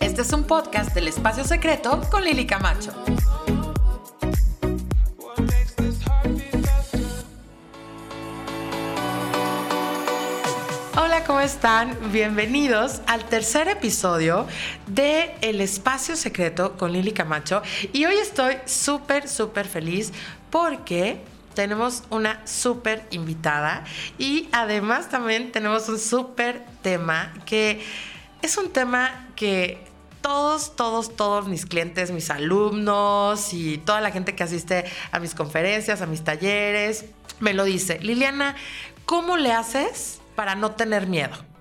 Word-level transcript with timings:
Este 0.00 0.22
es 0.22 0.32
un 0.32 0.44
podcast 0.44 0.92
del 0.94 1.08
Espacio 1.08 1.44
Secreto 1.44 2.00
con 2.10 2.24
Lili 2.24 2.46
Camacho. 2.46 2.92
Hola, 10.96 11.24
¿cómo 11.26 11.40
están? 11.40 11.96
Bienvenidos 12.12 13.00
al 13.06 13.24
tercer 13.24 13.68
episodio 13.68 14.46
de 14.86 15.34
El 15.40 15.60
Espacio 15.60 16.16
Secreto 16.16 16.76
con 16.76 16.92
Lili 16.92 17.12
Camacho. 17.12 17.62
Y 17.92 18.04
hoy 18.04 18.16
estoy 18.16 18.56
súper, 18.66 19.28
súper 19.28 19.66
feliz 19.66 20.12
porque 20.50 21.20
tenemos 21.54 22.04
una 22.10 22.46
súper 22.46 23.06
invitada 23.10 23.84
y 24.18 24.48
además 24.52 25.08
también 25.08 25.52
tenemos 25.52 25.88
un 25.88 25.98
súper 25.98 26.64
tema 26.82 27.32
que 27.46 27.80
es 28.42 28.56
un 28.56 28.70
tema 28.70 29.28
que 29.36 29.84
todos, 30.20 30.76
todos, 30.76 31.16
todos 31.16 31.48
mis 31.48 31.66
clientes, 31.66 32.10
mis 32.12 32.30
alumnos 32.30 33.52
y 33.52 33.78
toda 33.78 34.00
la 34.00 34.10
gente 34.10 34.34
que 34.34 34.44
asiste 34.44 34.84
a 35.10 35.18
mis 35.18 35.34
conferencias, 35.34 36.00
a 36.00 36.06
mis 36.06 36.22
talleres, 36.22 37.06
me 37.40 37.52
lo 37.52 37.64
dice. 37.64 37.98
Liliana, 38.00 38.54
¿cómo 39.04 39.36
le 39.36 39.52
haces 39.52 40.20
para 40.36 40.54
no 40.54 40.72
tener 40.72 41.06
miedo? 41.08 41.51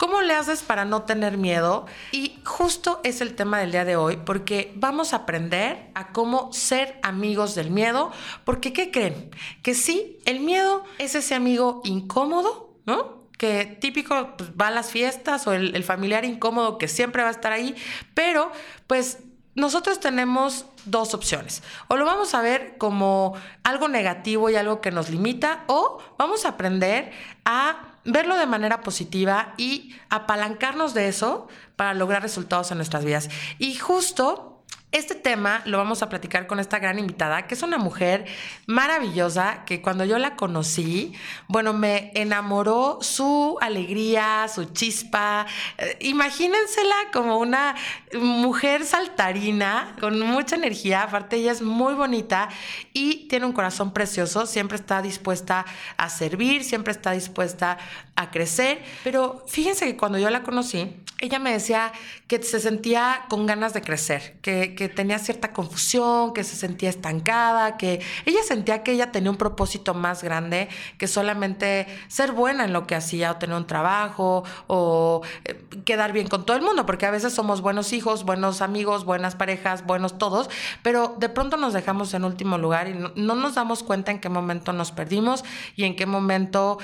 ¿Cómo 0.00 0.22
le 0.22 0.32
haces 0.32 0.62
para 0.62 0.86
no 0.86 1.02
tener 1.02 1.36
miedo? 1.36 1.84
Y 2.10 2.40
justo 2.46 3.02
es 3.04 3.20
el 3.20 3.34
tema 3.34 3.58
del 3.58 3.70
día 3.70 3.84
de 3.84 3.96
hoy, 3.96 4.16
porque 4.16 4.72
vamos 4.76 5.12
a 5.12 5.16
aprender 5.16 5.90
a 5.94 6.10
cómo 6.12 6.50
ser 6.54 6.98
amigos 7.02 7.54
del 7.54 7.70
miedo, 7.70 8.10
porque 8.46 8.72
¿qué 8.72 8.90
creen? 8.90 9.30
Que 9.62 9.74
sí, 9.74 10.18
el 10.24 10.40
miedo 10.40 10.84
es 10.96 11.16
ese 11.16 11.34
amigo 11.34 11.82
incómodo, 11.84 12.78
¿no? 12.86 13.20
que 13.36 13.66
típico 13.78 14.36
pues, 14.38 14.52
va 14.58 14.68
a 14.68 14.70
las 14.70 14.90
fiestas 14.90 15.46
o 15.46 15.52
el, 15.52 15.76
el 15.76 15.84
familiar 15.84 16.24
incómodo 16.24 16.78
que 16.78 16.88
siempre 16.88 17.22
va 17.22 17.28
a 17.28 17.32
estar 17.32 17.52
ahí, 17.52 17.74
pero 18.14 18.50
pues 18.86 19.18
nosotros 19.54 20.00
tenemos 20.00 20.64
dos 20.86 21.12
opciones. 21.12 21.62
O 21.88 21.96
lo 21.96 22.06
vamos 22.06 22.34
a 22.34 22.40
ver 22.40 22.78
como 22.78 23.34
algo 23.64 23.88
negativo 23.88 24.48
y 24.48 24.56
algo 24.56 24.80
que 24.80 24.92
nos 24.92 25.10
limita, 25.10 25.64
o 25.66 25.98
vamos 26.16 26.46
a 26.46 26.50
aprender 26.50 27.12
a 27.44 27.89
verlo 28.04 28.36
de 28.36 28.46
manera 28.46 28.80
positiva 28.80 29.54
y 29.56 29.94
apalancarnos 30.08 30.94
de 30.94 31.08
eso 31.08 31.48
para 31.76 31.94
lograr 31.94 32.22
resultados 32.22 32.70
en 32.70 32.78
nuestras 32.78 33.04
vidas. 33.04 33.28
Y 33.58 33.74
justo 33.74 34.49
este 34.92 35.14
tema 35.14 35.62
lo 35.66 35.78
vamos 35.78 36.02
a 36.02 36.08
platicar 36.08 36.46
con 36.48 36.58
esta 36.58 36.78
gran 36.80 36.98
invitada, 36.98 37.46
que 37.46 37.54
es 37.54 37.62
una 37.62 37.78
mujer 37.78 38.24
maravillosa, 38.66 39.64
que 39.64 39.80
cuando 39.80 40.04
yo 40.04 40.18
la 40.18 40.34
conocí, 40.34 41.12
bueno, 41.46 41.72
me 41.72 42.10
enamoró 42.14 42.98
su 43.00 43.56
alegría, 43.60 44.48
su 44.48 44.64
chispa. 44.64 45.46
Eh, 45.78 45.96
imagínensela 46.00 46.96
como 47.12 47.38
una 47.38 47.76
mujer 48.18 48.84
saltarina, 48.84 49.94
con 50.00 50.18
mucha 50.20 50.56
energía, 50.56 51.02
aparte 51.02 51.36
ella 51.36 51.52
es 51.52 51.62
muy 51.62 51.94
bonita 51.94 52.48
y 52.92 53.28
tiene 53.28 53.46
un 53.46 53.52
corazón 53.52 53.92
precioso, 53.92 54.44
siempre 54.46 54.76
está 54.76 55.02
dispuesta 55.02 55.64
a 55.96 56.08
servir, 56.08 56.64
siempre 56.64 56.92
está 56.92 57.12
dispuesta 57.12 57.78
a 58.16 58.30
crecer, 58.30 58.82
pero 59.04 59.44
fíjense 59.46 59.86
que 59.86 59.96
cuando 59.96 60.18
yo 60.18 60.30
la 60.30 60.42
conocí, 60.42 60.96
ella 61.20 61.38
me 61.38 61.52
decía 61.52 61.92
que 62.26 62.42
se 62.42 62.60
sentía 62.60 63.26
con 63.28 63.46
ganas 63.46 63.74
de 63.74 63.82
crecer, 63.82 64.38
que, 64.40 64.74
que, 64.80 64.88
tenía 64.88 65.18
cierta 65.18 65.52
confusión, 65.52 66.32
que 66.32 66.42
se 66.42 66.56
sentía 66.56 66.88
estancada, 66.88 67.76
que 67.76 68.00
ella 68.24 68.40
sentía 68.42 68.82
que 68.82 68.92
ella 68.92 69.12
tenía 69.12 69.30
un 69.30 69.36
propósito 69.36 69.92
más 69.92 70.22
grande 70.22 70.70
que 70.96 71.06
solamente 71.06 71.86
ser 72.08 72.32
buena 72.32 72.64
en 72.64 72.72
lo 72.72 72.86
que 72.86 72.94
hacía 72.94 73.32
o 73.32 73.36
tener 73.36 73.54
un 73.54 73.66
trabajo 73.66 74.42
o 74.68 75.20
eh, 75.44 75.62
quedar 75.84 76.14
bien 76.14 76.28
con 76.28 76.46
todo 76.46 76.56
el 76.56 76.62
mundo, 76.62 76.86
porque 76.86 77.04
a 77.04 77.10
veces 77.10 77.34
somos 77.34 77.60
buenos 77.60 77.92
hijos, 77.92 78.24
buenos 78.24 78.62
amigos, 78.62 79.04
buenas 79.04 79.34
parejas, 79.34 79.84
buenos 79.84 80.16
todos, 80.16 80.48
pero 80.82 81.14
de 81.18 81.28
pronto 81.28 81.58
nos 81.58 81.74
dejamos 81.74 82.14
en 82.14 82.24
último 82.24 82.56
lugar 82.56 82.88
y 82.88 82.94
no, 82.94 83.12
no 83.14 83.34
nos 83.34 83.56
damos 83.56 83.82
cuenta 83.82 84.10
en 84.12 84.18
qué 84.18 84.30
momento 84.30 84.72
nos 84.72 84.92
perdimos 84.92 85.44
y 85.76 85.84
en 85.84 85.94
qué 85.94 86.06
momento 86.06 86.78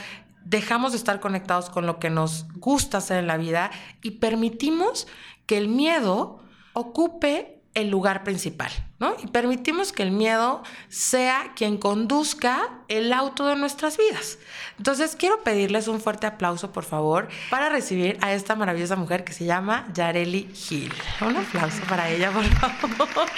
dejamos 0.45 0.93
de 0.93 0.99
estar 0.99 1.19
conectados 1.19 1.71
con 1.71 1.87
lo 1.87 1.99
que 1.99 2.11
nos 2.11 2.45
gusta 2.57 2.99
hacer 2.99 3.17
en 3.21 3.27
la 3.27 3.39
vida 3.39 3.71
y 4.03 4.11
permitimos 4.13 5.09
que 5.47 5.57
el 5.57 5.69
miedo 5.69 6.41
ocupe 6.75 7.56
el 7.77 7.91
lugar 7.91 8.25
principal. 8.25 8.73
Y 9.23 9.27
permitimos 9.27 9.93
que 9.93 10.03
el 10.03 10.11
miedo 10.11 10.63
sea 10.89 11.53
quien 11.55 11.77
conduzca 11.77 12.71
el 12.89 13.13
auto 13.13 13.47
de 13.47 13.57
nuestras 13.57 13.99
vidas. 13.99 14.39
Entonces, 14.79 15.17
quiero 15.17 15.43
pedirles 15.43 15.87
un 15.89 16.01
fuerte 16.01 16.27
aplauso, 16.27 16.73
por 16.73 16.85
favor, 16.85 17.29
para 17.51 17.69
recibir 17.69 18.17
a 18.23 18.33
esta 18.33 18.55
maravillosa 18.55 18.97
mujer 18.97 19.25
que 19.25 19.33
se 19.33 19.45
llama 19.45 19.87
Yareli 19.95 20.49
Gil. 20.55 20.93
Un 21.21 21.37
aplauso 21.37 21.83
para 21.89 22.09
ella, 22.09 22.31
por 22.31 22.45
favor. 22.45 23.29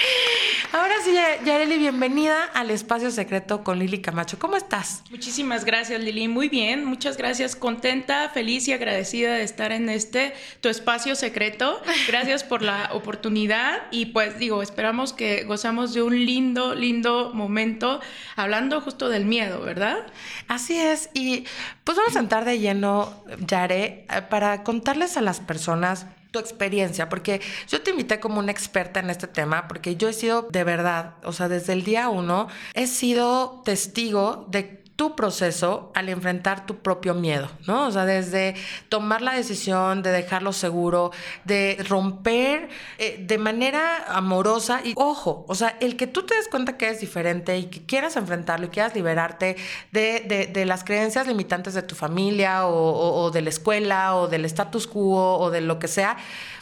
Ahora 0.72 0.94
sí, 1.02 1.12
Yareli, 1.44 1.78
bienvenida 1.78 2.44
al 2.44 2.70
Espacio 2.70 3.10
Secreto 3.10 3.64
con 3.64 3.78
Lili 3.78 4.00
Camacho. 4.00 4.38
¿Cómo 4.38 4.56
estás? 4.56 5.02
Muchísimas 5.10 5.64
gracias, 5.64 6.00
Lili. 6.00 6.28
Muy 6.28 6.48
bien, 6.48 6.84
muchas 6.84 7.16
gracias. 7.16 7.56
Contenta, 7.56 8.28
feliz 8.28 8.68
y 8.68 8.72
agradecida 8.72 9.34
de 9.34 9.42
estar 9.42 9.72
en 9.72 9.88
este, 9.88 10.34
tu 10.60 10.68
espacio 10.68 11.16
secreto. 11.16 11.80
Gracias 12.06 12.44
por 12.44 12.62
la 12.62 12.90
oportunidad 12.92 13.82
y 13.90 14.06
pues 14.06 14.38
digo, 14.38 14.62
esperamos 14.62 15.12
que 15.12 15.47
gozamos 15.48 15.94
de 15.94 16.02
un 16.02 16.24
lindo, 16.24 16.74
lindo 16.76 17.32
momento 17.34 18.00
hablando 18.36 18.80
justo 18.80 19.08
del 19.08 19.24
miedo, 19.24 19.60
¿verdad? 19.60 20.06
Así 20.46 20.78
es. 20.78 21.10
Y 21.14 21.44
pues 21.82 21.98
vamos 21.98 22.14
a 22.14 22.20
entrar 22.20 22.44
de 22.44 22.60
lleno, 22.60 23.24
Yare, 23.46 24.06
eh, 24.08 24.22
para 24.30 24.62
contarles 24.62 25.16
a 25.16 25.20
las 25.20 25.40
personas 25.40 26.06
tu 26.30 26.38
experiencia, 26.38 27.08
porque 27.08 27.40
yo 27.68 27.80
te 27.80 27.90
invité 27.90 28.20
como 28.20 28.38
una 28.38 28.52
experta 28.52 29.00
en 29.00 29.10
este 29.10 29.26
tema, 29.26 29.66
porque 29.66 29.96
yo 29.96 30.08
he 30.08 30.12
sido 30.12 30.46
de 30.50 30.62
verdad, 30.62 31.14
o 31.24 31.32
sea, 31.32 31.48
desde 31.48 31.72
el 31.72 31.84
día 31.84 32.10
uno, 32.10 32.48
he 32.74 32.86
sido 32.86 33.62
testigo 33.64 34.46
de 34.50 34.84
tu 34.98 35.14
proceso 35.14 35.92
al 35.94 36.08
enfrentar 36.08 36.66
tu 36.66 36.78
propio 36.78 37.14
miedo, 37.14 37.48
¿no? 37.68 37.86
O 37.86 37.92
sea, 37.92 38.04
desde 38.04 38.56
tomar 38.88 39.22
la 39.22 39.32
decisión 39.32 40.02
de 40.02 40.10
dejarlo 40.10 40.52
seguro, 40.52 41.12
de 41.44 41.76
romper 41.88 42.68
eh, 42.98 43.24
de 43.24 43.38
manera 43.38 44.06
amorosa 44.08 44.80
y 44.82 44.94
ojo, 44.96 45.44
o 45.46 45.54
sea, 45.54 45.76
el 45.78 45.96
que 45.96 46.08
tú 46.08 46.26
te 46.26 46.34
des 46.34 46.48
cuenta 46.48 46.76
que 46.76 46.88
es 46.88 46.98
diferente 46.98 47.56
y 47.58 47.66
que 47.66 47.86
quieras 47.86 48.16
enfrentarlo 48.16 48.66
y 48.66 48.70
quieras 48.70 48.96
liberarte 48.96 49.54
de, 49.92 50.50
de, 50.52 50.66
las 50.66 50.82
creencias 50.82 51.28
limitantes 51.28 51.74
de 51.74 51.82
tu 51.82 51.94
familia 51.94 52.66
o, 52.66 53.30
de 53.30 53.42
la 53.42 53.50
escuela 53.50 54.16
o 54.16 54.26
del 54.26 54.46
status 54.46 54.88
quo 54.88 55.38
o 55.38 55.50
de 55.52 55.60
lo 55.60 55.78
que 55.78 55.86
sea, 55.86 56.16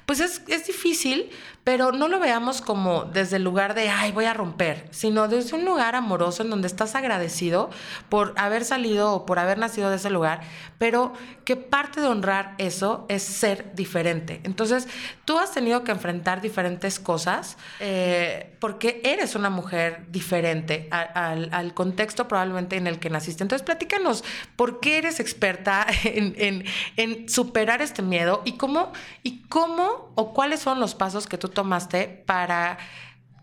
pues 0.04 0.20
es, 0.20 0.42
es 0.48 0.66
difícil, 0.66 1.30
pero 1.66 1.91
no 1.91 2.06
lo 2.06 2.21
veamos 2.21 2.60
como 2.60 3.06
desde 3.06 3.38
el 3.38 3.43
lugar 3.43 3.75
de, 3.75 3.88
ay, 3.88 4.12
voy 4.12 4.27
a 4.27 4.32
romper, 4.32 4.87
sino 4.93 5.27
desde 5.27 5.56
un 5.56 5.65
lugar 5.65 5.97
amoroso 5.97 6.44
en 6.44 6.50
donde 6.50 6.69
estás 6.69 6.94
agradecido 6.94 7.71
por 8.09 8.34
haber 8.37 8.65
salido 8.65 9.12
o 9.12 9.27
por 9.27 9.41
haber 9.41 9.59
nacido 9.59 9.91
de 9.91 9.97
ese 9.97 10.09
lugar, 10.09 10.43
pero 10.78 11.12
que 11.44 11.56
parte 11.56 12.00
de 12.00 12.06
honrar 12.06 12.54
eso 12.59 13.04
es 13.09 13.25
ser 13.25 13.75
diferente. 13.75 14.41
Entonces, 14.44 14.87
tú 15.25 15.41
has 15.41 15.50
tenido 15.50 15.82
que 15.82 15.91
enfrentar 15.91 16.41
diferentes 16.41 17.00
cosas 17.00 17.59
eh, 17.81 18.54
porque 18.60 19.00
eres 19.03 19.34
una 19.34 19.50
mujer 19.50 20.06
diferente 20.09 20.88
al, 20.93 21.75
contexto 21.75 22.28
probablemente 22.28 22.77
en 22.77 22.87
el 22.87 23.00
que 23.00 23.10
naciste. 23.10 23.43
Entonces, 23.43 23.66
platícanos, 23.66 24.22
¿por 24.54 24.78
qué 24.78 24.98
eres 24.98 25.19
experta 25.19 25.84
en, 26.04 26.65
en 26.97 27.28
superar 27.28 27.83
este 27.83 28.03
miedo 28.03 28.43
y 28.44 28.53
cómo, 28.53 28.93
y 29.25 29.43
cómo 29.48 30.12
o 30.15 30.33
cuáles 30.33 30.60
son 30.60 30.78
los 30.78 30.94
pasos 30.94 31.27
que 31.27 31.38
tú 31.38 31.48
tomaste 31.56 32.22
para 32.25 32.78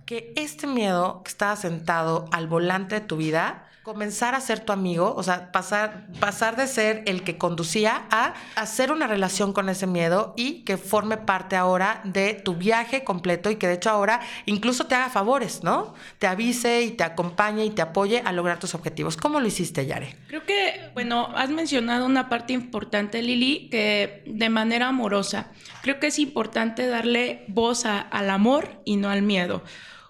que 0.05 0.31
este 0.37 0.67
miedo 0.67 1.21
que 1.23 1.31
estaba 1.31 1.57
sentado 1.57 2.29
al 2.31 2.47
volante 2.47 2.95
de 2.95 3.01
tu 3.01 3.17
vida 3.17 3.67
comenzar 3.83 4.33
a 4.33 4.39
ser 4.39 4.61
tu 4.61 4.71
amigo, 4.71 5.13
o 5.15 5.23
sea, 5.23 5.51
pasar, 5.51 6.07
pasar 6.21 6.55
de 6.55 6.67
ser 6.67 7.03
el 7.05 7.23
que 7.23 7.37
conducía 7.37 8.05
a 8.09 8.33
hacer 8.55 8.93
una 8.93 9.07
relación 9.07 9.51
con 9.51 9.67
ese 9.67 9.87
miedo 9.87 10.33
y 10.37 10.63
que 10.63 10.77
forme 10.77 11.17
parte 11.17 11.57
ahora 11.57 11.99
de 12.05 12.33
tu 12.33 12.55
viaje 12.55 13.03
completo 13.03 13.51
y 13.51 13.57
que 13.57 13.67
de 13.67 13.73
hecho 13.73 13.89
ahora 13.89 14.21
incluso 14.45 14.85
te 14.85 14.95
haga 14.95 15.09
favores, 15.09 15.63
¿no? 15.63 15.93
Te 16.17 16.27
avise 16.27 16.83
y 16.83 16.91
te 16.91 17.03
acompañe 17.03 17.65
y 17.65 17.71
te 17.71 17.81
apoye 17.81 18.21
a 18.23 18.31
lograr 18.31 18.57
tus 18.57 18.73
objetivos. 18.73 19.17
¿Cómo 19.17 19.41
lo 19.41 19.47
hiciste, 19.47 19.85
Yare? 19.85 20.15
Creo 20.27 20.45
que, 20.45 20.89
bueno, 20.93 21.27
has 21.35 21.49
mencionado 21.49 22.05
una 22.05 22.29
parte 22.29 22.53
importante, 22.53 23.21
Lili, 23.21 23.67
que 23.69 24.23
de 24.25 24.47
manera 24.47 24.87
amorosa, 24.87 25.51
creo 25.81 25.99
que 25.99 26.07
es 26.07 26.19
importante 26.19 26.87
darle 26.87 27.43
voz 27.49 27.85
al 27.85 28.29
amor 28.29 28.81
y 28.85 28.95
no 28.95 29.09
al 29.09 29.23
miedo. 29.23 29.61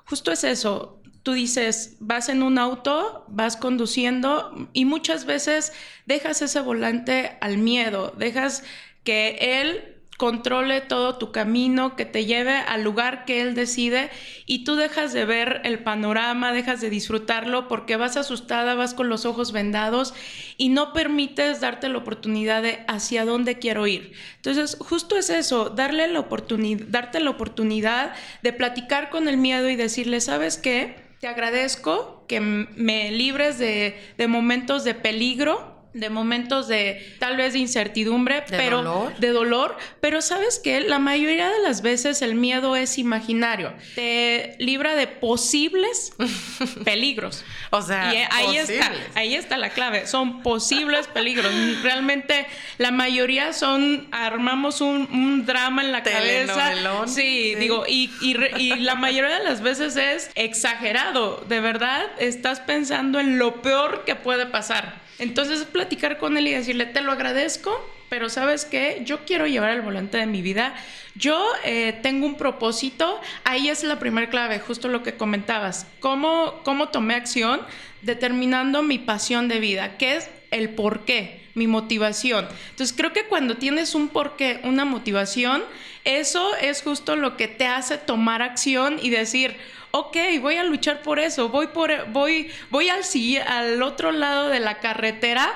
Justo 0.05 0.31
es 0.31 0.43
eso, 0.43 1.01
tú 1.23 1.33
dices, 1.33 1.95
vas 1.99 2.29
en 2.29 2.43
un 2.43 2.57
auto, 2.57 3.25
vas 3.29 3.57
conduciendo 3.57 4.69
y 4.73 4.85
muchas 4.85 5.25
veces 5.25 5.73
dejas 6.05 6.41
ese 6.41 6.59
volante 6.59 7.37
al 7.41 7.57
miedo, 7.57 8.13
dejas 8.17 8.63
que 9.03 9.61
él 9.61 9.93
controle 10.17 10.81
todo 10.81 11.17
tu 11.17 11.31
camino, 11.31 11.95
que 11.95 12.05
te 12.05 12.25
lleve 12.25 12.55
al 12.55 12.83
lugar 12.83 13.25
que 13.25 13.41
Él 13.41 13.55
decide 13.55 14.09
y 14.45 14.63
tú 14.63 14.75
dejas 14.75 15.11
de 15.11 15.25
ver 15.25 15.61
el 15.63 15.83
panorama, 15.83 16.53
dejas 16.53 16.81
de 16.81 16.89
disfrutarlo 16.89 17.67
porque 17.67 17.97
vas 17.97 18.15
asustada, 18.15 18.75
vas 18.75 18.93
con 18.93 19.09
los 19.09 19.25
ojos 19.25 19.51
vendados 19.51 20.13
y 20.57 20.69
no 20.69 20.93
permites 20.93 21.61
darte 21.61 21.89
la 21.89 21.97
oportunidad 21.97 22.61
de 22.61 22.85
hacia 22.87 23.25
dónde 23.25 23.59
quiero 23.59 23.87
ir. 23.87 24.13
Entonces, 24.37 24.77
justo 24.79 25.17
es 25.17 25.29
eso, 25.29 25.69
darle 25.69 26.07
la 26.07 26.19
oportunidad, 26.19 26.85
darte 26.87 27.19
la 27.19 27.31
oportunidad 27.31 28.13
de 28.43 28.53
platicar 28.53 29.09
con 29.09 29.27
el 29.27 29.37
miedo 29.37 29.69
y 29.69 29.75
decirle, 29.75 30.21
¿sabes 30.21 30.57
qué? 30.57 31.02
Te 31.23 31.29
agradezco 31.29 32.25
que 32.27 32.41
me 32.41 33.09
libres 33.09 33.57
de, 33.57 33.97
de 34.17 34.27
momentos 34.27 34.83
de 34.83 34.93
peligro 34.93 35.72
de 35.93 36.09
momentos 36.09 36.67
de 36.67 37.15
tal 37.19 37.37
vez 37.37 37.53
de 37.53 37.59
incertidumbre, 37.59 38.43
pero 38.49 39.11
de 39.19 39.29
dolor, 39.29 39.77
pero 40.01 40.21
sabes 40.21 40.59
que 40.59 40.81
la 40.81 40.99
mayoría 40.99 41.49
de 41.49 41.59
las 41.59 41.81
veces 41.81 42.21
el 42.21 42.35
miedo 42.35 42.75
es 42.75 42.97
imaginario, 42.97 43.73
te 43.95 44.55
libra 44.59 44.95
de 44.95 45.07
posibles 45.07 46.13
peligros. 46.83 47.43
O 47.69 47.81
sea, 47.81 48.13
y 48.13 48.17
ahí 48.31 48.57
está, 48.57 48.91
ahí 49.15 49.35
está 49.35 49.57
la 49.57 49.69
clave, 49.69 50.07
son 50.07 50.41
posibles 50.41 51.07
peligros. 51.07 51.51
Realmente 51.83 52.47
la 52.77 52.91
mayoría 52.91 53.53
son 53.53 54.07
armamos 54.11 54.81
un, 54.81 55.45
drama 55.45 55.83
en 55.83 55.91
la 55.91 56.03
cabeza. 56.03 56.73
Sí, 57.07 57.55
digo, 57.55 57.85
y, 57.87 58.11
y 58.21 58.75
la 58.77 58.95
mayoría 58.95 59.37
de 59.37 59.43
las 59.43 59.61
veces 59.61 59.95
es 59.95 60.31
exagerado, 60.35 61.43
de 61.47 61.59
verdad, 61.59 62.05
estás 62.19 62.59
pensando 62.59 63.19
en 63.19 63.37
lo 63.37 63.61
peor 63.61 64.05
que 64.05 64.15
puede 64.15 64.45
pasar. 64.45 65.02
Entonces, 65.19 65.63
platicar 65.65 66.17
con 66.17 66.37
él 66.37 66.47
y 66.47 66.51
decirle, 66.51 66.85
te 66.85 67.01
lo 67.01 67.11
agradezco, 67.11 67.79
pero 68.09 68.29
sabes 68.29 68.65
qué, 68.65 69.01
yo 69.05 69.25
quiero 69.25 69.47
llevar 69.47 69.71
el 69.71 69.81
volante 69.81 70.17
de 70.17 70.25
mi 70.25 70.41
vida. 70.41 70.75
Yo 71.15 71.43
eh, 71.63 71.99
tengo 72.03 72.25
un 72.25 72.35
propósito. 72.35 73.19
Ahí 73.43 73.69
es 73.69 73.83
la 73.83 73.99
primera 73.99 74.29
clave, 74.29 74.59
justo 74.59 74.87
lo 74.87 75.03
que 75.03 75.15
comentabas. 75.15 75.87
¿Cómo, 75.99 76.61
¿Cómo 76.63 76.89
tomé 76.89 77.15
acción? 77.15 77.61
Determinando 78.01 78.83
mi 78.83 78.99
pasión 78.99 79.47
de 79.47 79.59
vida, 79.59 79.97
que 79.97 80.17
es 80.17 80.29
el 80.51 80.69
por 80.69 81.05
qué, 81.05 81.41
mi 81.55 81.67
motivación. 81.67 82.47
Entonces, 82.69 82.95
creo 82.95 83.13
que 83.13 83.25
cuando 83.25 83.57
tienes 83.57 83.95
un 83.95 84.09
porqué, 84.09 84.59
una 84.63 84.85
motivación, 84.85 85.63
eso 86.03 86.55
es 86.57 86.81
justo 86.81 87.15
lo 87.15 87.37
que 87.37 87.47
te 87.47 87.65
hace 87.65 87.97
tomar 87.97 88.41
acción 88.41 88.99
y 89.01 89.09
decir, 89.09 89.55
ok, 89.95 90.17
voy 90.41 90.55
a 90.57 90.63
luchar 90.63 91.03
por 91.03 91.19
eso, 91.19 91.49
voy, 91.49 91.67
por, 91.67 92.09
voy, 92.09 92.49
voy 92.71 92.89
al, 92.89 93.03
al 93.47 93.83
otro 93.83 94.11
lado 94.11 94.49
de 94.49 94.59
la 94.59 94.79
carretera, 94.79 95.51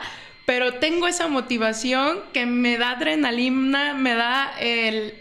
pero 0.45 0.75
tengo 0.75 1.07
esa 1.07 1.27
motivación 1.27 2.19
que 2.33 2.45
me 2.45 2.77
da 2.77 2.91
adrenalina, 2.91 3.95
me 3.95 4.13
da 4.13 4.53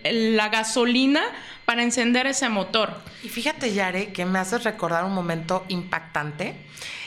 la 0.04 0.48
gasolina 0.50 1.22
para 1.64 1.82
encender 1.82 2.26
ese 2.26 2.50
motor. 2.50 2.92
Y 3.24 3.30
fíjate, 3.30 3.72
Yare, 3.72 4.12
que 4.12 4.26
me 4.26 4.38
haces 4.38 4.64
recordar 4.64 5.04
un 5.04 5.14
momento 5.14 5.64
impactante 5.68 6.54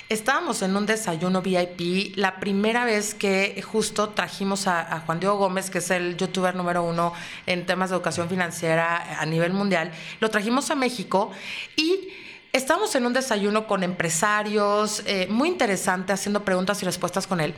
Estábamos 0.10 0.64
en 0.64 0.76
un 0.76 0.88
desayuno 0.88 1.44
VIP, 1.44 2.18
la 2.18 2.40
primera 2.40 2.84
vez 2.84 3.14
que 3.14 3.62
justo 3.62 4.10
trajimos 4.10 4.66
a, 4.66 5.04
Juan 5.06 5.20
Diego 5.20 5.38
Gómez, 5.38 5.70
que 5.70 5.78
es 5.78 5.92
el 5.92 6.18
youtuber 6.18 6.56
número 6.56 6.82
uno 6.82 7.14
en 7.46 7.68
temas 7.68 7.92
de 7.92 7.96
educación 7.96 8.28
financiera 8.28 9.22
a 9.22 9.26
nivel 9.28 9.54
mundial, 9.54 9.92
lo 10.20 10.32
trajimos 10.32 10.72
a 10.72 10.76
México 10.76 11.30
y 11.76 12.10
estábamos 12.52 12.96
en 12.96 13.06
un 13.06 13.14
desayuno 13.14 13.68
con 13.68 13.84
empresarios, 13.84 15.04
eh, 15.06 15.28
muy 15.30 15.48
interesante, 15.48 16.12
haciendo 16.12 16.44
preguntas 16.44 16.82
y 16.82 16.86
respuestas 16.86 17.28
con 17.28 17.40
él. 17.40 17.54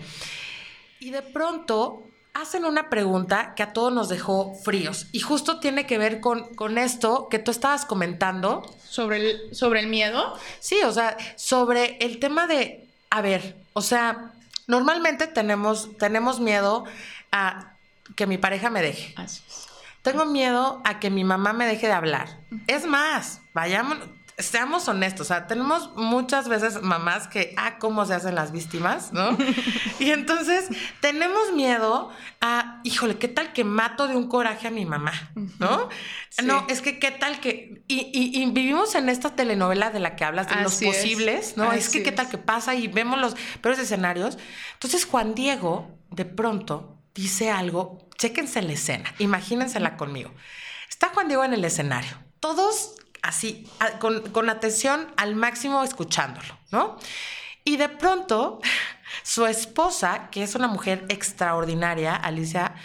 Y 1.00 1.12
de 1.12 1.22
pronto 1.22 2.11
hacen 2.34 2.66
una 2.66 2.90
pregunta 2.90 3.54
que 3.56 3.64
a 3.64 3.74
todos 3.74 3.92
nos 3.92 4.10
dejó 4.10 4.56
fríos 4.56 5.08
y 5.12 5.20
justo 5.20 5.60
tiene 5.60 5.86
que 5.86 5.98
ver 5.98 6.20
con, 6.20 6.54
con 6.56 6.78
esto 6.78 7.28
que 7.30 7.40
tú 7.40 7.52
estabas 7.52 7.86
comentando. 7.86 8.64
¿Sobre 8.88 9.18
el, 9.18 9.56
¿Sobre 9.56 9.82
el 9.82 9.88
miedo? 9.88 10.38
Sí, 10.60 10.80
o 10.86 10.92
sea, 10.92 11.18
sobre 11.36 11.98
el 12.00 12.20
tema 12.20 12.48
de, 12.48 12.88
a 13.10 13.22
ver, 13.22 13.58
o 13.74 13.82
sea, 13.82 14.34
normalmente 14.68 15.28
tenemos, 15.28 15.98
tenemos 15.98 16.40
miedo 16.40 16.86
a 17.32 17.74
que 18.16 18.28
mi 18.28 18.38
pareja 18.38 18.70
me 18.70 18.82
deje. 18.82 19.16
Tengo 20.02 20.26
miedo 20.26 20.82
a 20.84 21.00
que 21.00 21.10
mi 21.10 21.24
mamá 21.24 21.54
me 21.54 21.68
deje 21.68 21.88
de 21.88 21.94
hablar. 21.94 22.40
Es 22.68 22.86
más, 22.86 23.42
vayamos, 23.54 24.00
seamos 24.42 24.88
honestos, 24.88 25.22
o 25.22 25.28
sea, 25.28 25.48
tenemos 25.48 25.96
muchas 25.96 26.48
veces 26.48 26.82
mamás 26.82 27.28
que, 27.28 27.54
ah, 27.58 27.78
cómo 27.80 28.06
se 28.06 28.14
hacen 28.14 28.36
las 28.36 28.52
víctimas, 28.52 29.14
¿no? 29.14 29.38
y 30.00 30.12
entonces 30.12 30.70
tenemos 31.00 31.54
miedo 31.54 32.12
a, 32.40 32.80
híjole, 32.84 33.18
¿qué 33.18 33.28
tal 33.28 33.54
que 33.54 33.64
mato 33.64 34.08
de 34.08 34.16
un 34.16 34.28
coraje 34.28 34.68
a 34.68 34.72
mi 34.72 34.86
mamá? 34.86 35.14
¿No? 35.60 35.90
No, 36.44 36.66
es 36.70 36.82
que, 36.82 37.00
¿qué 37.00 37.12
tal 37.12 37.40
que... 37.40 37.84
Y, 37.88 38.52
vivimos 38.52 38.96
en 38.96 39.10
esta 39.10 39.36
telenovela 39.36 39.92
de 39.92 40.00
la 40.00 40.16
que 40.16 40.24
hablas, 40.24 40.50
de 40.50 40.56
los 40.62 40.82
posibles, 40.82 41.58
¿no? 41.58 41.72
es 41.74 41.90
que, 41.90 42.04
¿qué 42.04 42.12
tal 42.12 42.30
que 42.30 42.38
pasa? 42.38 42.76
Y 42.76 42.88
vemos 42.88 43.20
los 43.20 43.36
peores 43.62 43.80
escenarios. 43.80 44.38
Entonces, 44.74 45.06
Juan 45.06 45.36
Diego, 45.36 45.98
de 46.10 46.26
pronto, 46.26 46.98
dice 47.14 47.52
algo, 47.52 48.10
chéquense 48.18 48.62
la 48.62 48.74
escena, 48.74 49.14
imagínensela 49.20 49.98
conmigo. 49.98 50.32
Está 50.90 51.10
Juan 51.10 51.28
Diego 51.28 51.44
en 51.44 51.54
el 51.54 51.66
escenario. 51.66 52.12
Todos 52.40 52.96
así, 53.22 53.68
con, 54.00 54.50
atención 54.50 55.08
al 55.18 55.36
máximo 55.36 55.84
escuchándolo, 55.84 56.58
¿no? 56.72 56.98
Y 57.64 57.78
de 57.78 57.90
pronto, 57.90 58.60
su 59.24 59.46
esposa, 59.46 60.30
que 60.32 60.44
es 60.44 60.56
una 60.56 60.68
mujer 60.68 61.06
extraordinaria, 61.10 62.16
Alicia, 62.16 62.76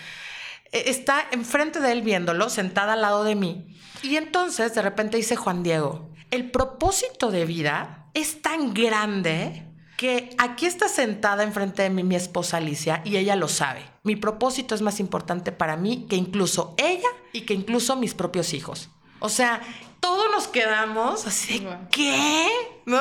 e, 0.72 0.90
está 0.90 1.26
enfrente 1.32 1.80
de 1.80 1.92
él 1.92 2.02
viéndolo, 2.02 2.48
sentada 2.50 2.94
al 2.94 3.02
lado 3.02 3.24
de 3.24 3.34
mí. 3.34 3.78
Y 4.02 4.16
entonces 4.16 4.74
de 4.74 4.82
repente 4.82 5.16
dice 5.16 5.36
Juan 5.36 5.62
Diego, 5.62 6.10
el 6.30 6.50
propósito 6.50 7.30
de 7.30 7.46
vida 7.46 8.08
es 8.14 8.42
tan 8.42 8.74
grande 8.74 9.66
que 9.96 10.34
aquí 10.36 10.66
está 10.66 10.88
sentada 10.88 11.42
enfrente 11.42 11.82
de 11.82 11.90
mí 11.90 12.02
mi 12.02 12.16
esposa 12.16 12.58
Alicia 12.58 13.00
y 13.04 13.16
ella 13.16 13.34
lo 13.36 13.48
sabe. 13.48 13.82
Mi 14.02 14.16
propósito 14.16 14.74
es 14.74 14.82
más 14.82 15.00
importante 15.00 15.52
para 15.52 15.76
mí 15.76 16.06
que 16.08 16.16
incluso 16.16 16.74
ella 16.76 17.08
y 17.32 17.42
que 17.42 17.54
incluso 17.54 17.96
mis 17.96 18.14
propios 18.14 18.52
hijos. 18.52 18.90
O 19.20 19.28
sea, 19.28 19.62
todos 20.06 20.30
nos 20.30 20.46
quedamos 20.46 21.26
así 21.26 21.58
de, 21.58 21.88
¿qué? 21.90 22.48
¿No? 22.84 23.00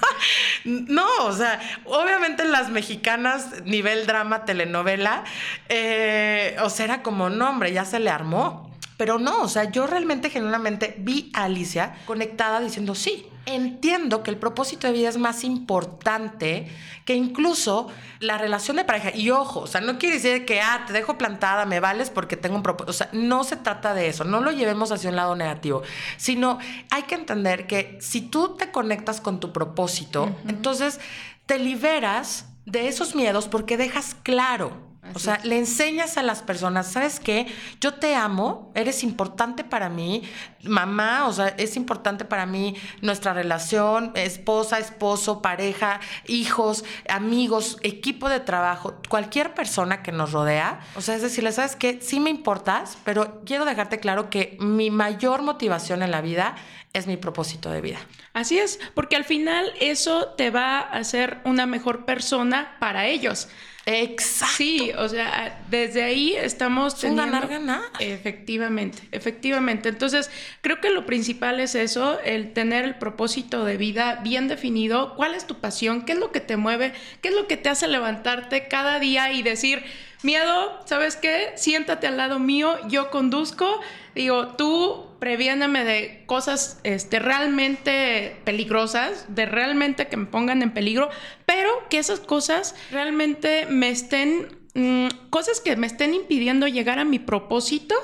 no, 0.64 1.06
o 1.26 1.32
sea, 1.34 1.60
obviamente 1.84 2.46
las 2.46 2.70
mexicanas, 2.70 3.62
nivel 3.66 4.06
drama, 4.06 4.46
telenovela, 4.46 5.24
eh, 5.68 6.56
o 6.62 6.70
sea, 6.70 6.86
era 6.86 7.02
como, 7.02 7.28
no, 7.28 7.50
hombre, 7.50 7.74
ya 7.74 7.84
se 7.84 7.98
le 7.98 8.08
armó. 8.08 8.71
Pero 8.96 9.18
no, 9.18 9.42
o 9.42 9.48
sea, 9.48 9.70
yo 9.70 9.86
realmente 9.86 10.30
genuinamente 10.30 10.94
vi 10.98 11.30
a 11.34 11.44
Alicia 11.44 11.94
conectada 12.06 12.60
diciendo, 12.60 12.94
sí, 12.94 13.26
entiendo 13.46 14.22
que 14.22 14.30
el 14.30 14.36
propósito 14.36 14.86
de 14.86 14.92
vida 14.92 15.08
es 15.08 15.18
más 15.18 15.44
importante 15.44 16.68
que 17.04 17.14
incluso 17.14 17.88
la 18.20 18.38
relación 18.38 18.76
de 18.76 18.84
pareja. 18.84 19.14
Y 19.14 19.30
ojo, 19.30 19.60
o 19.60 19.66
sea, 19.66 19.80
no 19.80 19.98
quiere 19.98 20.16
decir 20.16 20.44
que, 20.44 20.60
ah, 20.60 20.84
te 20.86 20.92
dejo 20.92 21.18
plantada, 21.18 21.66
me 21.66 21.80
vales 21.80 22.10
porque 22.10 22.36
tengo 22.36 22.56
un 22.56 22.62
propósito. 22.62 22.90
O 22.90 22.94
sea, 22.94 23.08
no 23.12 23.44
se 23.44 23.56
trata 23.56 23.94
de 23.94 24.08
eso, 24.08 24.24
no 24.24 24.40
lo 24.40 24.52
llevemos 24.52 24.92
hacia 24.92 25.10
un 25.10 25.16
lado 25.16 25.34
negativo, 25.34 25.82
sino 26.16 26.58
hay 26.90 27.02
que 27.02 27.14
entender 27.14 27.66
que 27.66 27.98
si 28.00 28.20
tú 28.20 28.56
te 28.56 28.70
conectas 28.70 29.20
con 29.20 29.40
tu 29.40 29.52
propósito, 29.52 30.34
entonces 30.46 31.00
te 31.46 31.58
liberas 31.58 32.46
de 32.64 32.86
esos 32.86 33.14
miedos 33.14 33.48
porque 33.48 33.76
dejas 33.76 34.14
claro 34.22 34.91
o 35.14 35.18
sea, 35.18 35.40
le 35.44 35.58
enseñas 35.58 36.16
a 36.16 36.22
las 36.22 36.42
personas, 36.42 36.90
¿sabes 36.90 37.20
qué? 37.20 37.46
Yo 37.80 37.94
te 37.94 38.14
amo, 38.14 38.72
eres 38.74 39.02
importante 39.02 39.64
para 39.64 39.88
mí, 39.88 40.22
mamá, 40.62 41.26
o 41.26 41.32
sea, 41.32 41.48
es 41.48 41.76
importante 41.76 42.24
para 42.24 42.46
mí 42.46 42.76
nuestra 43.00 43.32
relación, 43.32 44.12
esposa, 44.14 44.78
esposo, 44.78 45.42
pareja, 45.42 46.00
hijos, 46.26 46.84
amigos, 47.08 47.78
equipo 47.82 48.28
de 48.28 48.40
trabajo, 48.40 48.94
cualquier 49.08 49.54
persona 49.54 50.02
que 50.02 50.12
nos 50.12 50.32
rodea. 50.32 50.80
O 50.94 51.00
sea, 51.00 51.16
es 51.16 51.22
decirle, 51.22 51.52
¿sabes 51.52 51.76
qué? 51.76 52.00
Sí 52.00 52.20
me 52.20 52.30
importas, 52.30 52.98
pero 53.04 53.42
quiero 53.44 53.64
dejarte 53.64 54.00
claro 54.00 54.30
que 54.30 54.56
mi 54.60 54.90
mayor 54.90 55.42
motivación 55.42 56.02
en 56.02 56.10
la 56.10 56.20
vida 56.20 56.54
es 56.92 57.06
mi 57.06 57.16
propósito 57.16 57.70
de 57.70 57.80
vida. 57.80 57.98
Así 58.34 58.58
es, 58.58 58.78
porque 58.94 59.16
al 59.16 59.24
final 59.24 59.72
eso 59.80 60.28
te 60.36 60.50
va 60.50 60.78
a 60.78 60.98
hacer 60.98 61.38
una 61.44 61.66
mejor 61.66 62.04
persona 62.04 62.76
para 62.80 63.06
ellos. 63.06 63.48
Exacto. 63.86 64.54
Sí, 64.56 64.92
o 64.96 65.08
sea, 65.08 65.60
desde 65.68 66.02
ahí 66.02 66.34
estamos 66.36 67.00
teniendo... 67.00 67.24
ganar, 67.24 67.48
ganar. 67.48 67.82
Efectivamente, 67.98 69.02
efectivamente. 69.10 69.88
Entonces, 69.88 70.30
creo 70.60 70.80
que 70.80 70.90
lo 70.90 71.04
principal 71.04 71.58
es 71.58 71.74
eso, 71.74 72.20
el 72.20 72.52
tener 72.52 72.84
el 72.84 72.94
propósito 72.96 73.64
de 73.64 73.76
vida 73.76 74.20
bien 74.22 74.46
definido. 74.48 75.14
¿Cuál 75.16 75.34
es 75.34 75.46
tu 75.46 75.56
pasión? 75.60 76.04
¿Qué 76.04 76.12
es 76.12 76.18
lo 76.18 76.30
que 76.30 76.40
te 76.40 76.56
mueve? 76.56 76.92
¿Qué 77.20 77.28
es 77.28 77.34
lo 77.34 77.48
que 77.48 77.56
te 77.56 77.68
hace 77.68 77.88
levantarte 77.88 78.68
cada 78.68 79.00
día 79.00 79.32
y 79.32 79.42
decir, 79.42 79.82
miedo, 80.24 80.80
¿sabes 80.84 81.16
qué? 81.16 81.52
Siéntate 81.56 82.06
al 82.06 82.16
lado 82.16 82.38
mío, 82.38 82.76
yo 82.88 83.10
conduzco. 83.10 83.80
Digo, 84.14 84.48
tú 84.48 85.06
previéndeme 85.18 85.84
de 85.84 86.24
cosas 86.26 86.80
este, 86.82 87.18
realmente 87.18 88.36
peligrosas, 88.44 89.26
de 89.28 89.46
realmente 89.46 90.08
que 90.08 90.16
me 90.16 90.26
pongan 90.26 90.62
en 90.62 90.72
peligro, 90.72 91.10
pero 91.46 91.70
que 91.88 91.98
esas 91.98 92.20
cosas 92.20 92.74
realmente 92.90 93.66
me 93.66 93.90
estén 93.90 94.61
mm, 94.74 95.08
cosas 95.30 95.60
que 95.60 95.76
me 95.76 95.86
estén 95.86 96.14
impidiendo 96.14 96.66
llegar 96.68 96.98
a 96.98 97.04
mi 97.04 97.18
propósito, 97.18 97.94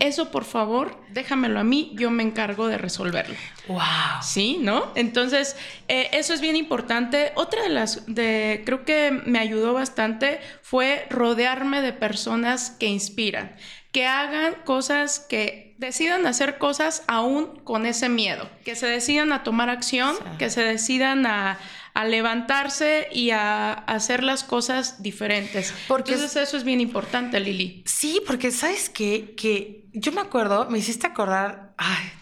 eso 0.00 0.30
por 0.30 0.44
favor, 0.44 1.00
déjamelo 1.12 1.60
a 1.60 1.64
mí, 1.64 1.92
yo 1.94 2.10
me 2.10 2.22
encargo 2.22 2.68
de 2.68 2.78
resolverlo. 2.78 3.34
Wow. 3.68 3.80
Sí, 4.22 4.58
¿no? 4.60 4.92
Entonces, 4.94 5.56
eh, 5.88 6.08
eso 6.12 6.34
es 6.34 6.40
bien 6.40 6.56
importante. 6.56 7.32
Otra 7.34 7.62
de 7.62 7.68
las, 7.68 8.04
de, 8.06 8.62
creo 8.64 8.84
que 8.84 9.22
me 9.26 9.38
ayudó 9.38 9.72
bastante 9.72 10.40
fue 10.62 11.06
rodearme 11.10 11.80
de 11.82 11.92
personas 11.92 12.70
que 12.70 12.86
inspiran, 12.86 13.56
que 13.92 14.06
hagan 14.06 14.54
cosas 14.64 15.20
que 15.20 15.66
decidan 15.78 16.26
hacer 16.26 16.58
cosas 16.58 17.02
aún 17.06 17.60
con 17.64 17.86
ese 17.86 18.08
miedo, 18.08 18.48
que 18.64 18.76
se 18.76 18.86
decidan 18.86 19.32
a 19.32 19.42
tomar 19.42 19.68
acción, 19.68 20.16
que 20.38 20.50
se 20.50 20.62
decidan 20.62 21.26
a, 21.26 21.58
levantarse 22.04 23.08
y 23.12 23.30
a, 23.30 23.72
hacer 23.72 24.22
las 24.22 24.44
cosas 24.44 25.02
diferentes. 25.02 25.72
Porque 25.88 26.12
Entonces 26.12 26.36
eso 26.36 26.56
es 26.56 26.64
bien 26.64 26.80
importante, 26.80 27.40
Lili. 27.40 27.82
Sí, 27.86 28.20
porque 28.26 28.50
sabes 28.50 28.90
qué? 28.90 29.34
que 29.36 29.86
yo 29.92 30.12
me 30.12 30.20
acuerdo, 30.20 30.68
me 30.68 30.78
hiciste 30.78 31.06
acordar 31.06 31.74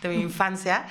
de 0.03 0.09
mi 0.09 0.23
infancia. 0.23 0.87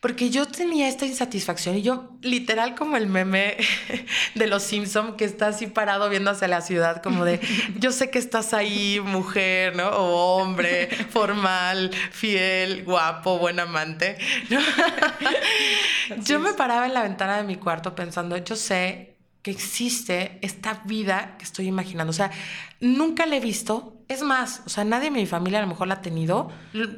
Porque 0.00 0.30
yo 0.30 0.46
tenía 0.46 0.88
esta 0.88 1.06
insatisfacción 1.06 1.76
y 1.76 1.82
yo, 1.82 2.12
literal, 2.22 2.76
como 2.76 2.96
el 2.96 3.08
meme 3.08 3.56
de 4.34 4.46
los 4.46 4.62
Simpson 4.62 5.16
que 5.16 5.24
está 5.24 5.48
así 5.48 5.66
parado 5.66 6.08
viendo 6.08 6.30
hacia 6.30 6.46
la 6.46 6.60
ciudad, 6.60 7.02
como 7.02 7.24
de 7.24 7.40
yo 7.78 7.90
sé 7.90 8.10
que 8.10 8.18
estás 8.18 8.54
ahí, 8.54 9.00
mujer, 9.00 9.74
¿no? 9.74 9.88
O 9.88 10.36
hombre, 10.36 10.88
formal, 11.10 11.90
fiel, 12.12 12.84
guapo, 12.84 13.38
buen 13.38 13.58
amante. 13.58 14.18
yo 16.24 16.38
me 16.38 16.52
paraba 16.52 16.86
en 16.86 16.94
la 16.94 17.02
ventana 17.02 17.38
de 17.38 17.42
mi 17.42 17.56
cuarto 17.56 17.94
pensando, 17.94 18.36
yo 18.36 18.54
sé 18.54 19.16
que 19.42 19.50
existe 19.50 20.38
esta 20.42 20.82
vida 20.84 21.36
que 21.38 21.44
estoy 21.44 21.66
imaginando. 21.66 22.10
O 22.10 22.14
sea, 22.14 22.30
nunca 22.80 23.26
la 23.26 23.36
he 23.36 23.40
visto, 23.40 23.98
es 24.08 24.22
más, 24.22 24.62
o 24.64 24.70
sea, 24.70 24.84
nadie 24.84 25.10
de 25.10 25.10
mi 25.10 25.26
familia 25.26 25.58
a 25.58 25.62
lo 25.62 25.68
mejor 25.68 25.86
la 25.86 25.94
ha 25.94 26.00
tenido. 26.00 26.50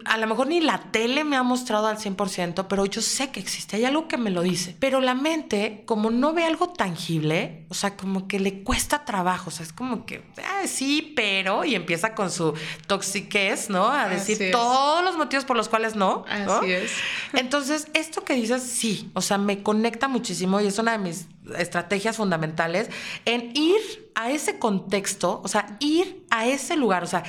A 0.04 0.16
lo 0.16 0.28
mejor 0.28 0.46
ni 0.46 0.60
la 0.60 0.78
tele 0.92 1.25
me 1.25 1.34
ha 1.34 1.42
mostrado 1.42 1.88
al 1.88 1.99
100%, 1.99 2.66
pero 2.68 2.87
yo 2.87 3.02
sé 3.02 3.32
que 3.32 3.40
existe. 3.40 3.75
Hay 3.75 3.84
algo 3.84 4.06
que 4.06 4.16
me 4.16 4.30
lo 4.30 4.42
dice. 4.42 4.76
Pero 4.78 5.00
la 5.00 5.16
mente, 5.16 5.82
como 5.87 6.10
no 6.10 6.32
ve 6.32 6.44
algo 6.44 6.68
tangible, 6.68 7.66
o 7.68 7.75
sea, 7.75 7.96
como 7.96 8.28
que 8.28 8.38
le 8.38 8.62
cuesta 8.62 9.04
trabajo. 9.04 9.49
O 9.49 9.50
sea, 9.50 9.66
es 9.66 9.72
como 9.72 10.06
que, 10.06 10.22
ah, 10.38 10.68
sí, 10.68 11.12
pero. 11.16 11.64
Y 11.64 11.75
empieza 11.75 12.14
con 12.14 12.30
su 12.30 12.54
toxiquez, 12.87 13.70
¿no? 13.70 13.90
A 13.90 14.08
decir 14.08 14.52
todos 14.52 15.02
los 15.02 15.16
motivos 15.16 15.44
por 15.44 15.56
los 15.56 15.68
cuales 15.68 15.96
no. 15.96 16.25
Así 16.28 16.70
es. 16.70 16.92
Entonces, 17.32 17.88
esto 17.92 18.22
que 18.22 18.34
dices, 18.34 18.62
sí. 18.62 19.10
O 19.14 19.20
sea, 19.20 19.37
me 19.37 19.64
conecta 19.64 20.06
muchísimo 20.06 20.60
y 20.60 20.68
es 20.68 20.78
una 20.78 20.92
de 20.92 20.99
mis 20.99 21.26
estrategias 21.58 22.16
fundamentales 22.16 22.88
en 23.25 23.50
ir 23.56 24.10
a 24.14 24.31
ese 24.31 24.59
contexto, 24.59 25.40
o 25.45 25.49
sea, 25.49 25.76
ir 25.81 26.26
a 26.31 26.47
ese 26.47 26.76
lugar, 26.76 27.02
o 27.05 27.07
sea, 27.07 27.23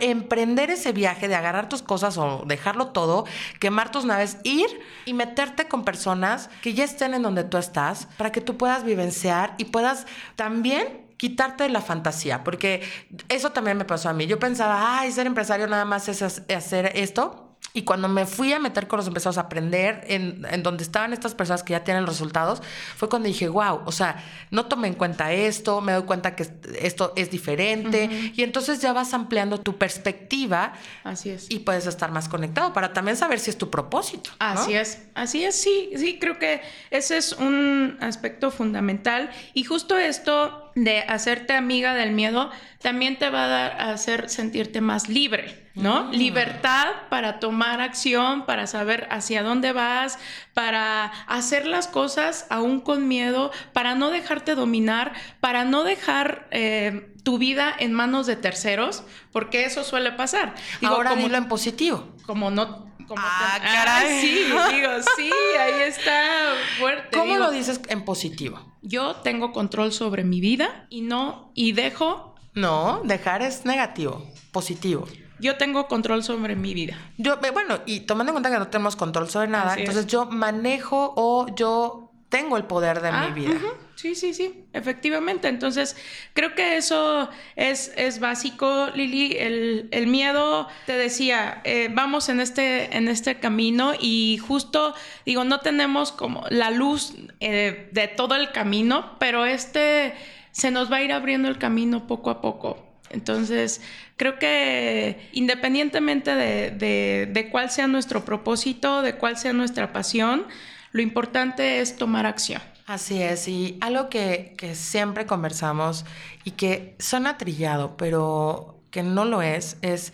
emprender 0.00 0.70
ese 0.70 0.92
viaje 0.92 1.28
de 1.28 1.34
agarrar 1.34 1.68
tus 1.68 1.82
cosas 1.82 2.18
o 2.18 2.44
dejarlo 2.46 2.88
todo, 2.88 3.24
quemar 3.58 3.90
tus 3.90 4.04
naves, 4.04 4.38
ir 4.44 4.66
y 5.04 5.14
meterte 5.14 5.68
con 5.68 5.84
personas 5.84 6.50
que 6.62 6.74
ya 6.74 6.84
estén 6.84 7.14
en 7.14 7.22
donde 7.22 7.44
tú 7.44 7.56
estás 7.56 8.06
para 8.16 8.32
que 8.32 8.40
tú 8.40 8.56
puedas 8.56 8.84
vivenciar 8.84 9.54
y 9.58 9.66
puedas 9.66 10.06
también 10.36 11.08
quitarte 11.16 11.68
la 11.68 11.82
fantasía, 11.82 12.44
porque 12.44 12.82
eso 13.28 13.50
también 13.50 13.76
me 13.76 13.84
pasó 13.84 14.08
a 14.08 14.14
mí. 14.14 14.26
Yo 14.26 14.38
pensaba, 14.38 15.00
ay, 15.00 15.12
ser 15.12 15.26
empresario 15.26 15.66
nada 15.66 15.84
más 15.84 16.08
es 16.08 16.22
hacer 16.22 16.92
esto 16.94 17.49
y 17.72 17.82
cuando 17.82 18.08
me 18.08 18.26
fui 18.26 18.52
a 18.52 18.58
meter 18.58 18.88
con 18.88 18.96
los 18.96 19.06
empresarios 19.06 19.38
a 19.38 19.42
aprender 19.42 20.04
en, 20.08 20.44
en, 20.50 20.62
donde 20.62 20.82
estaban 20.82 21.12
estas 21.12 21.34
personas 21.34 21.62
que 21.62 21.72
ya 21.72 21.84
tienen 21.84 22.06
resultados, 22.06 22.62
fue 22.96 23.08
cuando 23.08 23.28
dije, 23.28 23.48
wow, 23.48 23.82
o 23.84 23.92
sea, 23.92 24.24
no 24.50 24.66
tomé 24.66 24.88
en 24.88 24.94
cuenta 24.94 25.32
esto, 25.32 25.80
me 25.80 25.92
doy 25.92 26.02
cuenta 26.02 26.34
que 26.34 26.48
esto 26.80 27.12
es 27.14 27.30
diferente. 27.30 28.32
Y 28.34 28.42
entonces 28.42 28.80
ya 28.80 28.92
vas 28.92 29.14
ampliando 29.14 29.58
tu 29.58 29.78
perspectiva. 29.78 30.72
Así 31.04 31.30
es. 31.30 31.46
Y 31.48 31.60
puedes 31.60 31.86
estar 31.86 32.10
más 32.10 32.28
conectado 32.28 32.72
para 32.72 32.92
también 32.92 33.16
saber 33.16 33.38
si 33.38 33.50
es 33.50 33.58
tu 33.58 33.70
propósito. 33.70 34.30
Así 34.40 34.74
es, 34.74 35.02
así 35.14 35.44
es, 35.44 35.60
sí, 35.60 35.90
sí, 35.96 36.18
creo 36.18 36.38
que 36.38 36.62
ese 36.90 37.18
es 37.18 37.32
un 37.34 37.98
aspecto 38.00 38.50
fundamental. 38.50 39.30
Y 39.54 39.62
justo 39.62 39.96
esto 39.96 40.69
de 40.84 41.00
hacerte 41.00 41.52
amiga 41.54 41.94
del 41.94 42.12
miedo 42.12 42.50
también 42.80 43.18
te 43.18 43.28
va 43.28 43.44
a 43.44 43.48
dar 43.48 43.80
a 43.80 43.92
hacer 43.92 44.30
sentirte 44.30 44.80
más 44.80 45.08
libre, 45.08 45.70
¿no? 45.74 46.04
Mm. 46.04 46.10
Libertad 46.12 46.86
para 47.10 47.38
tomar 47.38 47.82
acción, 47.82 48.46
para 48.46 48.66
saber 48.66 49.06
hacia 49.10 49.42
dónde 49.42 49.72
vas, 49.72 50.18
para 50.54 51.04
hacer 51.26 51.66
las 51.66 51.86
cosas 51.86 52.46
aún 52.48 52.80
con 52.80 53.08
miedo, 53.08 53.50
para 53.74 53.94
no 53.94 54.10
dejarte 54.10 54.54
dominar, 54.54 55.12
para 55.40 55.64
no 55.64 55.84
dejar 55.84 56.48
eh, 56.50 57.12
tu 57.22 57.36
vida 57.36 57.74
en 57.78 57.92
manos 57.92 58.26
de 58.26 58.36
terceros, 58.36 59.02
porque 59.32 59.64
eso 59.64 59.84
suele 59.84 60.12
pasar. 60.12 60.54
Ahora 60.82 61.14
dilo 61.14 61.36
en 61.36 61.48
positivo. 61.48 62.08
Como 62.24 62.50
no 62.50 62.90
ah, 63.16 63.58
caray. 63.62 64.20
sí, 64.20 64.44
digo, 64.72 64.90
sí, 65.16 65.30
ahí 65.58 65.82
está 65.82 66.54
fuerte. 66.78 67.16
¿Cómo 67.16 67.36
lo 67.36 67.50
dices 67.50 67.80
en 67.88 68.04
positivo? 68.04 68.69
Yo 68.82 69.16
tengo 69.16 69.52
control 69.52 69.92
sobre 69.92 70.24
mi 70.24 70.40
vida 70.40 70.86
y 70.90 71.02
no, 71.02 71.50
y 71.54 71.72
dejo. 71.72 72.34
No, 72.54 73.02
dejar 73.04 73.42
es 73.42 73.64
negativo, 73.64 74.26
positivo. 74.52 75.06
Yo 75.38 75.56
tengo 75.56 75.88
control 75.88 76.22
sobre 76.22 76.54
mi 76.54 76.74
vida. 76.74 76.98
Yo, 77.16 77.38
bueno, 77.52 77.78
y 77.86 78.00
tomando 78.00 78.30
en 78.30 78.34
cuenta 78.34 78.50
que 78.50 78.58
no 78.58 78.68
tenemos 78.68 78.96
control 78.96 79.28
sobre 79.30 79.48
nada, 79.48 79.74
entonces 79.76 80.06
yo 80.06 80.26
manejo 80.26 81.14
o 81.16 81.46
yo 81.54 82.09
tengo 82.30 82.56
el 82.56 82.64
poder 82.64 83.02
de 83.02 83.10
mi 83.10 83.18
ah, 83.18 83.32
vida. 83.34 83.60
Sí, 83.96 84.14
sí, 84.14 84.32
sí, 84.32 84.64
efectivamente. 84.72 85.48
Entonces, 85.48 85.96
creo 86.32 86.54
que 86.54 86.78
eso 86.78 87.28
es, 87.56 87.92
es 87.96 88.20
básico, 88.20 88.88
Lili. 88.94 89.36
El, 89.36 90.06
miedo, 90.06 90.68
te 90.86 90.94
decía, 90.94 91.60
eh, 91.64 91.90
vamos 91.92 92.30
en 92.30 92.40
este, 92.40 92.96
en 92.96 93.08
este 93.08 93.38
camino 93.40 93.92
y 94.00 94.38
justo, 94.38 94.94
digo, 95.26 95.44
no 95.44 95.60
tenemos 95.60 96.12
como 96.12 96.44
la 96.48 96.70
luz 96.70 97.14
eh, 97.40 97.90
de 97.92 98.08
todo 98.08 98.36
el 98.36 98.52
camino, 98.52 99.16
pero 99.18 99.44
este 99.44 100.14
se 100.52 100.70
nos 100.70 100.90
va 100.90 100.96
a 100.96 101.02
ir 101.02 101.12
abriendo 101.12 101.48
el 101.48 101.58
camino 101.58 102.06
poco 102.06 102.30
a 102.30 102.40
poco. 102.40 102.86
Entonces, 103.10 103.82
creo 104.16 104.38
que 104.38 105.28
independientemente 105.32 106.34
de, 106.34 106.70
de, 106.70 107.28
de 107.30 107.50
cuál 107.50 107.70
sea 107.70 107.88
nuestro 107.88 108.24
propósito, 108.24 109.02
de 109.02 109.16
cuál 109.16 109.36
sea 109.36 109.52
nuestra 109.52 109.92
pasión, 109.92 110.46
lo 110.92 111.02
importante 111.02 111.80
es 111.80 111.96
tomar 111.96 112.26
acción. 112.26 112.62
Así 112.86 113.22
es, 113.22 113.46
y 113.46 113.78
algo 113.80 114.08
que, 114.08 114.56
siempre 114.74 115.24
conversamos 115.24 116.04
y 116.44 116.52
que 116.52 116.96
suena 116.98 117.38
trillado, 117.38 117.96
pero 117.96 118.82
que 118.90 119.04
no 119.04 119.24
lo 119.24 119.42
es, 119.42 119.76
es 119.82 120.12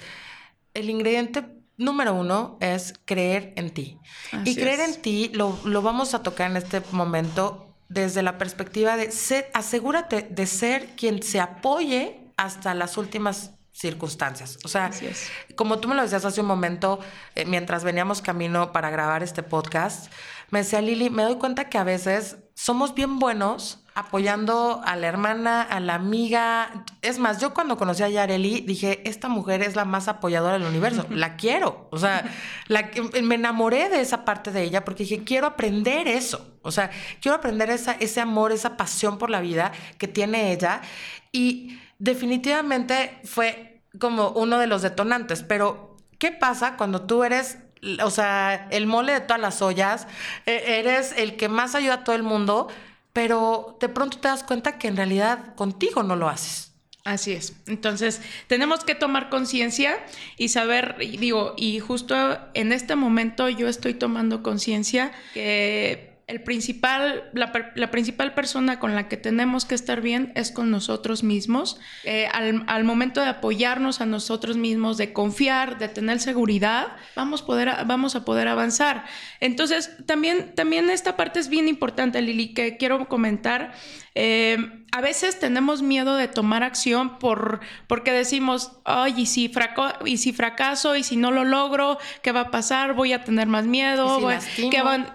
el 0.74 0.90
ingrediente 0.90 1.46
número 1.78 2.14
uno 2.14 2.58
es 2.60 2.94
creer 3.06 3.54
en 3.56 3.70
ti. 3.70 3.98
y 4.44 4.54
creer 4.56 4.80
en 4.80 5.00
ti 5.00 5.30
lo, 5.32 5.58
lo, 5.64 5.80
vamos 5.80 6.12
a 6.14 6.22
tocar 6.22 6.50
en 6.50 6.58
este 6.58 6.82
momento 6.92 7.74
desde 7.88 8.22
la 8.22 8.36
perspectiva 8.36 8.96
de 8.96 9.10
ser, 9.10 9.50
asegúrate 9.54 10.22
de 10.30 10.46
ser 10.46 10.88
quien 10.96 11.22
se 11.22 11.40
apoye 11.40 12.20
hasta 12.36 12.74
las 12.74 12.98
últimas 12.98 13.55
circunstancias. 13.76 14.58
O 14.64 14.68
sea, 14.68 14.90
como 15.54 15.78
tú 15.78 15.88
me 15.88 15.94
lo 15.94 16.02
decías 16.02 16.24
hace 16.24 16.40
un 16.40 16.46
momento, 16.46 16.98
eh, 17.34 17.44
mientras 17.44 17.84
veníamos 17.84 18.22
camino 18.22 18.72
para 18.72 18.90
grabar 18.90 19.22
este 19.22 19.42
podcast, 19.42 20.10
me 20.50 20.60
decía 20.60 20.80
Lili, 20.80 21.10
me 21.10 21.24
doy 21.24 21.36
cuenta 21.36 21.68
que 21.68 21.76
a 21.76 21.84
veces 21.84 22.38
somos 22.54 22.94
bien 22.94 23.18
buenos 23.18 23.82
apoyando 23.94 24.82
a 24.84 24.94
la 24.96 25.06
hermana, 25.06 25.62
a 25.62 25.80
la 25.80 25.94
amiga. 25.94 26.84
Es 27.02 27.18
más, 27.18 27.40
yo 27.40 27.52
cuando 27.52 27.76
conocí 27.76 28.02
a 28.02 28.08
Yareli 28.08 28.60
dije, 28.60 29.00
esta 29.08 29.28
mujer 29.28 29.62
es 29.62 29.74
la 29.74 29.84
más 29.84 30.08
apoyadora 30.08 30.54
del 30.54 30.68
universo, 30.68 31.06
la 31.10 31.36
quiero. 31.36 31.88
O 31.90 31.98
sea, 31.98 32.30
la, 32.68 32.90
me 33.22 33.34
enamoré 33.34 33.88
de 33.88 34.00
esa 34.00 34.24
parte 34.24 34.52
de 34.52 34.62
ella 34.62 34.84
porque 34.84 35.02
dije, 35.02 35.24
quiero 35.24 35.46
aprender 35.46 36.08
eso. 36.08 36.58
O 36.62 36.70
sea, 36.70 36.90
quiero 37.20 37.36
aprender 37.36 37.70
esa, 37.70 37.92
ese 37.92 38.20
amor, 38.20 38.52
esa 38.52 38.76
pasión 38.76 39.18
por 39.18 39.30
la 39.30 39.40
vida 39.40 39.72
que 39.98 40.08
tiene 40.08 40.52
ella. 40.52 40.80
Y 41.32 41.78
definitivamente 41.98 43.18
fue 43.24 43.82
como 43.98 44.30
uno 44.30 44.58
de 44.58 44.66
los 44.66 44.82
detonantes. 44.82 45.42
Pero, 45.42 45.96
¿qué 46.18 46.32
pasa 46.32 46.76
cuando 46.76 47.02
tú 47.02 47.24
eres 47.24 47.58
o 48.02 48.10
sea, 48.10 48.68
el 48.70 48.86
mole 48.86 49.12
de 49.12 49.20
todas 49.20 49.40
las 49.40 49.62
ollas, 49.62 50.06
e, 50.46 50.78
eres 50.80 51.14
el 51.16 51.36
que 51.36 51.48
más 51.48 51.74
ayuda 51.74 51.94
a 51.94 52.04
todo 52.04 52.16
el 52.16 52.22
mundo, 52.22 52.68
pero 53.12 53.76
de 53.80 53.88
pronto 53.88 54.18
te 54.18 54.28
das 54.28 54.42
cuenta 54.42 54.78
que 54.78 54.88
en 54.88 54.96
realidad 54.96 55.54
contigo 55.54 56.02
no 56.02 56.16
lo 56.16 56.28
haces. 56.28 56.72
Así 57.04 57.32
es. 57.32 57.54
Entonces, 57.68 58.20
tenemos 58.48 58.82
que 58.82 58.96
tomar 58.96 59.30
conciencia 59.30 60.04
y 60.36 60.48
saber, 60.48 60.96
digo, 60.98 61.54
y 61.56 61.78
justo 61.78 62.16
en 62.54 62.72
este 62.72 62.96
momento 62.96 63.48
yo 63.48 63.68
estoy 63.68 63.94
tomando 63.94 64.42
conciencia 64.42 65.12
que 65.32 66.15
el 66.26 66.42
principal, 66.42 67.30
la, 67.34 67.52
principal 67.92 68.34
persona 68.34 68.80
con 68.80 68.96
la 68.96 69.08
que 69.08 69.16
tenemos 69.16 69.64
que 69.64 69.76
estar 69.76 70.00
bien 70.00 70.32
es 70.34 70.50
con 70.50 70.72
nosotros 70.72 71.22
mismos. 71.22 71.78
Eh, 72.02 72.26
al, 72.26 72.82
momento 72.82 73.20
de 73.20 73.28
apoyarnos 73.28 74.00
a 74.00 74.06
nosotros 74.06 74.56
mismos, 74.56 74.96
de 74.96 75.12
confiar, 75.12 75.78
de 75.78 75.86
tener 75.86 76.18
seguridad, 76.18 76.96
vamos, 77.14 77.42
poder, 77.42 77.70
vamos 77.86 78.16
a 78.16 78.24
poder 78.24 78.48
avanzar. 78.48 79.04
Entonces, 79.38 79.92
también, 80.06 80.52
también 80.56 80.90
esta 80.90 81.16
parte 81.16 81.38
es 81.38 81.48
bien 81.48 81.68
importante, 81.68 82.20
Lili, 82.20 82.54
que 82.54 82.76
quiero 82.76 83.06
comentar. 83.06 83.72
Eh, 84.16 84.85
a 84.92 85.00
veces 85.00 85.38
tenemos 85.38 85.82
miedo 85.82 86.16
de 86.16 86.28
tomar 86.28 86.62
acción 86.62 87.18
por, 87.18 87.60
porque 87.86 88.12
decimos, 88.12 88.72
ay, 88.84 89.14
¿y 89.16 89.26
si, 89.26 89.52
y 90.04 90.16
si 90.16 90.32
fracaso, 90.32 90.96
y 90.96 91.02
si 91.02 91.16
no 91.16 91.30
lo 91.30 91.44
logro, 91.44 91.98
¿qué 92.22 92.32
va 92.32 92.42
a 92.42 92.50
pasar? 92.50 92.94
Voy 92.94 93.12
a 93.12 93.24
tener 93.24 93.46
más 93.46 93.66
miedo, 93.66 94.18
¿qué, 94.70 94.82
van, 94.82 95.12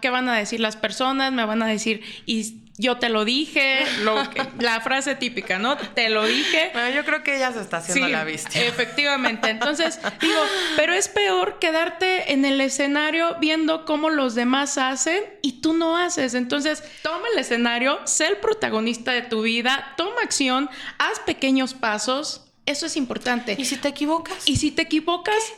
¿qué 0.00 0.10
van 0.10 0.28
a 0.28 0.36
decir 0.36 0.60
las 0.60 0.76
personas? 0.76 1.32
Me 1.32 1.44
van 1.44 1.62
a 1.62 1.66
decir, 1.66 2.02
y 2.24 2.67
yo 2.78 2.98
te 2.98 3.08
lo 3.08 3.24
dije, 3.24 3.84
la 4.60 4.80
frase 4.80 5.16
típica, 5.16 5.58
¿no? 5.58 5.76
Te 5.76 6.08
lo 6.08 6.24
dije. 6.24 6.70
Bueno, 6.72 6.90
yo 6.94 7.04
creo 7.04 7.24
que 7.24 7.36
ella 7.36 7.52
se 7.52 7.60
está 7.60 7.78
haciendo 7.78 8.08
la 8.08 8.22
vista. 8.22 8.50
Efectivamente. 8.60 9.50
Entonces, 9.50 9.98
digo, 10.20 10.40
pero 10.76 10.94
es 10.94 11.08
peor 11.08 11.58
quedarte 11.58 12.32
en 12.32 12.44
el 12.44 12.60
escenario 12.60 13.36
viendo 13.40 13.84
cómo 13.84 14.10
los 14.10 14.36
demás 14.36 14.78
hacen 14.78 15.22
y 15.42 15.60
tú 15.60 15.74
no 15.74 15.96
haces. 15.96 16.34
Entonces, 16.34 16.84
toma 17.02 17.26
el 17.32 17.40
escenario, 17.40 17.98
sé 18.04 18.28
el 18.28 18.36
protagonista 18.36 19.10
de 19.12 19.22
tu 19.22 19.42
vida, 19.42 19.94
toma 19.96 20.22
acción, 20.22 20.70
haz 20.98 21.18
pequeños 21.26 21.74
pasos. 21.74 22.44
Eso 22.64 22.86
es 22.86 22.96
importante. 22.96 23.56
¿Y 23.58 23.64
si 23.64 23.76
te 23.76 23.88
equivocas? 23.88 24.36
Y 24.46 24.56
si 24.56 24.70
te 24.70 24.82
equivocas, 24.82 25.52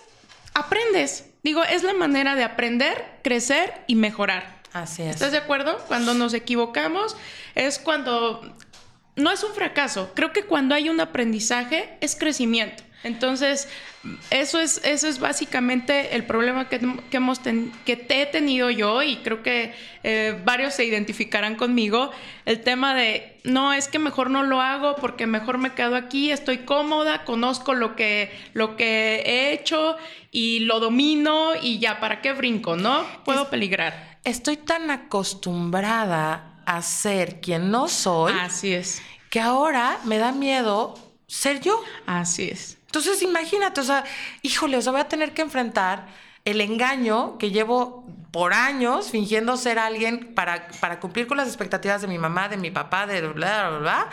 aprendes. 0.54 1.26
Digo, 1.42 1.64
es 1.64 1.82
la 1.82 1.92
manera 1.92 2.34
de 2.34 2.44
aprender, 2.44 3.18
crecer 3.22 3.84
y 3.86 3.94
mejorar. 3.94 4.59
Así 4.72 5.02
es. 5.02 5.16
¿Estás 5.16 5.32
de 5.32 5.38
acuerdo? 5.38 5.78
Cuando 5.88 6.14
nos 6.14 6.34
equivocamos 6.34 7.16
es 7.54 7.78
cuando 7.78 8.54
no 9.16 9.30
es 9.30 9.42
un 9.42 9.52
fracaso. 9.52 10.12
Creo 10.14 10.32
que 10.32 10.44
cuando 10.44 10.74
hay 10.74 10.88
un 10.88 11.00
aprendizaje 11.00 11.96
es 12.00 12.16
crecimiento. 12.16 12.82
Entonces, 13.02 13.66
eso 14.28 14.60
es, 14.60 14.82
eso 14.84 15.08
es 15.08 15.20
básicamente 15.20 16.14
el 16.14 16.24
problema 16.24 16.68
que, 16.68 16.80
hemos 17.12 17.40
que 17.86 17.96
te 17.96 18.20
he 18.20 18.26
tenido 18.26 18.68
yo 18.68 19.02
y 19.02 19.16
creo 19.16 19.42
que 19.42 19.72
eh, 20.02 20.38
varios 20.44 20.74
se 20.74 20.84
identificarán 20.84 21.54
conmigo. 21.54 22.10
El 22.44 22.60
tema 22.60 22.94
de, 22.94 23.40
no, 23.42 23.72
es 23.72 23.88
que 23.88 23.98
mejor 23.98 24.28
no 24.28 24.42
lo 24.42 24.60
hago 24.60 24.96
porque 24.96 25.26
mejor 25.26 25.56
me 25.56 25.72
quedo 25.72 25.96
aquí, 25.96 26.30
estoy 26.30 26.58
cómoda, 26.58 27.24
conozco 27.24 27.72
lo 27.72 27.96
que, 27.96 28.30
lo 28.52 28.76
que 28.76 29.22
he 29.24 29.52
hecho 29.54 29.96
y 30.30 30.60
lo 30.60 30.78
domino 30.78 31.52
y 31.60 31.78
ya, 31.78 32.00
¿para 32.00 32.20
qué 32.20 32.34
brinco? 32.34 32.76
¿No? 32.76 33.06
Puedo 33.24 33.48
peligrar 33.48 34.09
estoy 34.24 34.56
tan 34.56 34.90
acostumbrada 34.90 36.62
a 36.66 36.82
ser 36.82 37.40
quien 37.40 37.70
no 37.70 37.88
soy. 37.88 38.32
Así 38.40 38.72
es. 38.72 39.02
Que 39.30 39.40
ahora 39.40 39.98
me 40.04 40.18
da 40.18 40.32
miedo 40.32 40.94
ser 41.26 41.60
yo. 41.60 41.80
Así 42.06 42.48
es. 42.50 42.78
Entonces 42.86 43.22
imagínate, 43.22 43.80
o 43.80 43.84
sea, 43.84 44.04
híjole, 44.42 44.76
o 44.76 44.82
sea, 44.82 44.92
voy 44.92 45.00
a 45.00 45.08
tener 45.08 45.32
que 45.32 45.42
enfrentar 45.42 46.08
el 46.44 46.60
engaño 46.60 47.38
que 47.38 47.50
llevo 47.50 48.04
por 48.32 48.52
años 48.52 49.10
fingiendo 49.10 49.56
ser 49.56 49.78
alguien 49.78 50.34
para, 50.34 50.68
para 50.80 51.00
cumplir 51.00 51.26
con 51.26 51.36
las 51.36 51.48
expectativas 51.48 52.02
de 52.02 52.08
mi 52.08 52.18
mamá, 52.18 52.48
de 52.48 52.56
mi 52.56 52.70
papá, 52.70 53.06
de 53.06 53.20
bla, 53.28 53.68
bla, 53.70 53.78
bla. 53.78 54.10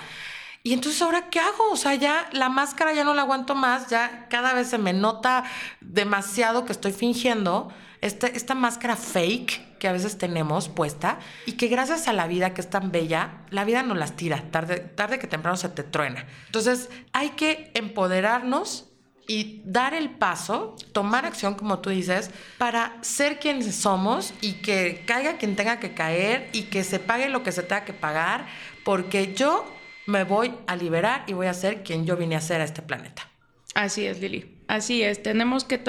Y 0.64 0.74
entonces 0.74 1.02
ahora, 1.02 1.30
¿qué 1.30 1.40
hago? 1.40 1.72
O 1.72 1.78
sea, 1.78 1.96
ya 1.96 2.30
la 2.34 2.50
máscara 2.50 2.94
ya 2.94 3.04
no 3.04 3.14
la 3.14 3.22
aguanto 3.22 3.56
más, 3.56 3.90
ya 3.90 4.28
cada 4.30 4.54
vez 4.54 4.70
se 4.70 4.78
me 4.78 4.94
nota 4.94 5.44
demasiado 5.80 6.66
que 6.66 6.74
estoy 6.74 6.92
fingiendo 6.92 7.72
esta, 8.02 8.28
esta 8.28 8.56
máscara 8.56 8.96
fake 8.96 9.78
que 9.80 9.88
a 9.88 9.92
veces 9.92 10.18
tenemos 10.18 10.70
puesta 10.70 11.20
y 11.46 11.54
que 11.54 11.68
gracias 11.68 12.08
a 12.08 12.14
la 12.14 12.28
vida 12.28 12.54
que 12.54 12.62
es 12.62 12.70
tan 12.70 12.92
bella, 12.92 13.46
la 13.50 13.66
vida 13.66 13.84
nos 13.84 13.98
las 13.98 14.16
tira, 14.16 14.44
tarde, 14.52 14.80
tarde 14.80 15.20
que 15.20 15.28
temprano 15.28 15.58
se 15.58 15.70
te 15.70 15.84
truena. 15.84 16.26
Entonces 16.46 16.90
hay 17.14 17.30
que 17.30 17.72
empoderarnos 17.74 18.86
y 19.28 19.62
dar 19.66 19.94
el 19.94 20.10
paso, 20.12 20.76
tomar 20.94 21.26
acción, 21.26 21.56
como 21.56 21.80
tú 21.80 21.90
dices, 21.90 22.32
para 22.58 22.98
ser 23.02 23.40
quienes 23.40 23.76
somos 23.76 24.34
y 24.42 24.54
que 24.54 25.04
caiga 25.06 25.38
quien 25.38 25.56
tenga 25.56 25.80
que 25.80 25.94
caer 25.94 26.50
y 26.54 26.64
que 26.64 26.84
se 26.84 27.00
pague 27.00 27.28
lo 27.30 27.44
que 27.44 27.52
se 27.52 27.64
tenga 27.64 27.84
que 27.84 27.94
pagar, 27.94 28.48
porque 28.86 29.34
yo 29.34 29.66
me 30.06 30.24
voy 30.24 30.54
a 30.66 30.76
liberar 30.78 31.26
y 31.28 31.34
voy 31.34 31.48
a 31.48 31.54
ser 31.54 31.84
quien 31.84 32.06
yo 32.06 32.16
vine 32.16 32.38
a 32.38 32.42
ser 32.42 32.62
a 32.62 32.64
este 32.64 32.82
planeta. 32.82 33.30
Así 33.76 34.06
es, 34.06 34.22
Lili. 34.22 34.57
Así 34.68 35.02
es, 35.02 35.24
tenemos 35.24 35.64
que, 35.64 35.82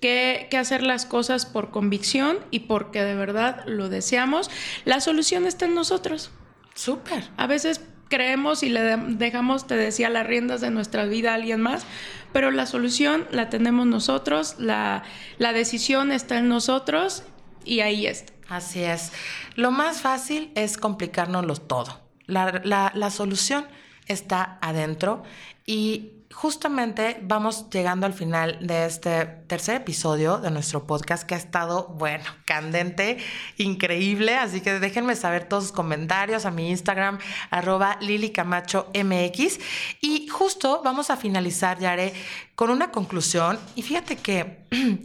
que, 0.00 0.56
hacer 0.56 0.82
las 0.82 1.06
cosas 1.06 1.46
por 1.46 1.70
convicción 1.70 2.38
y 2.50 2.60
porque 2.60 3.02
de 3.02 3.14
verdad 3.14 3.64
lo 3.66 3.88
deseamos. 3.88 4.50
La 4.84 5.00
solución 5.00 5.46
está 5.46 5.64
en 5.64 5.74
nosotros. 5.74 6.30
Súper. 6.74 7.24
A 7.38 7.46
veces 7.46 7.80
creemos 8.08 8.62
y 8.62 8.68
le 8.68 8.98
dejamos, 8.98 9.66
te 9.66 9.74
decía, 9.74 10.10
las 10.10 10.26
riendas 10.26 10.60
de 10.60 10.70
nuestra 10.70 11.06
vida 11.06 11.30
a 11.30 11.34
alguien 11.36 11.62
más, 11.62 11.86
pero 12.32 12.50
la 12.50 12.66
solución 12.66 13.26
la 13.30 13.48
tenemos 13.48 13.86
nosotros, 13.86 14.56
la, 14.58 15.02
decisión 15.38 16.12
está 16.12 16.38
en 16.38 16.48
nosotros 16.48 17.22
y 17.64 17.80
ahí 17.80 18.06
está. 18.06 18.34
Así 18.48 18.82
es. 18.82 19.12
Lo 19.54 19.70
más 19.70 20.02
fácil 20.02 20.50
es 20.56 20.76
complicárnoslo 20.76 21.56
todo. 21.56 22.00
La, 22.26 22.60
la, 22.64 22.92
la 22.94 23.10
solución 23.10 23.64
está 24.06 24.58
adentro 24.60 25.22
y 25.64 26.19
justamente 26.32 27.18
vamos 27.22 27.68
llegando 27.70 28.06
al 28.06 28.12
final 28.12 28.58
de 28.60 28.86
este 28.86 29.26
tercer 29.46 29.76
episodio 29.76 30.38
de 30.38 30.50
nuestro 30.50 30.86
podcast 30.86 31.24
que 31.24 31.34
ha 31.34 31.38
estado, 31.38 31.88
bueno, 31.88 32.24
candente, 32.44 33.18
increíble. 33.58 34.36
Así 34.36 34.60
que 34.60 34.78
déjenme 34.78 35.16
saber 35.16 35.48
todos 35.48 35.64
sus 35.64 35.72
comentarios 35.72 36.46
a 36.46 36.50
mi 36.50 36.70
Instagram, 36.70 37.18
arroba 37.50 37.98
Lili 38.00 38.30
Camacho 38.30 38.90
MX. 38.94 39.58
Y 40.00 40.28
justo 40.28 40.82
vamos 40.84 41.10
a 41.10 41.16
finalizar, 41.16 41.78
Yare, 41.78 42.12
con 42.54 42.70
una 42.70 42.90
conclusión. 42.90 43.58
Y 43.74 43.82
fíjate 43.82 44.16
que... 44.16 44.64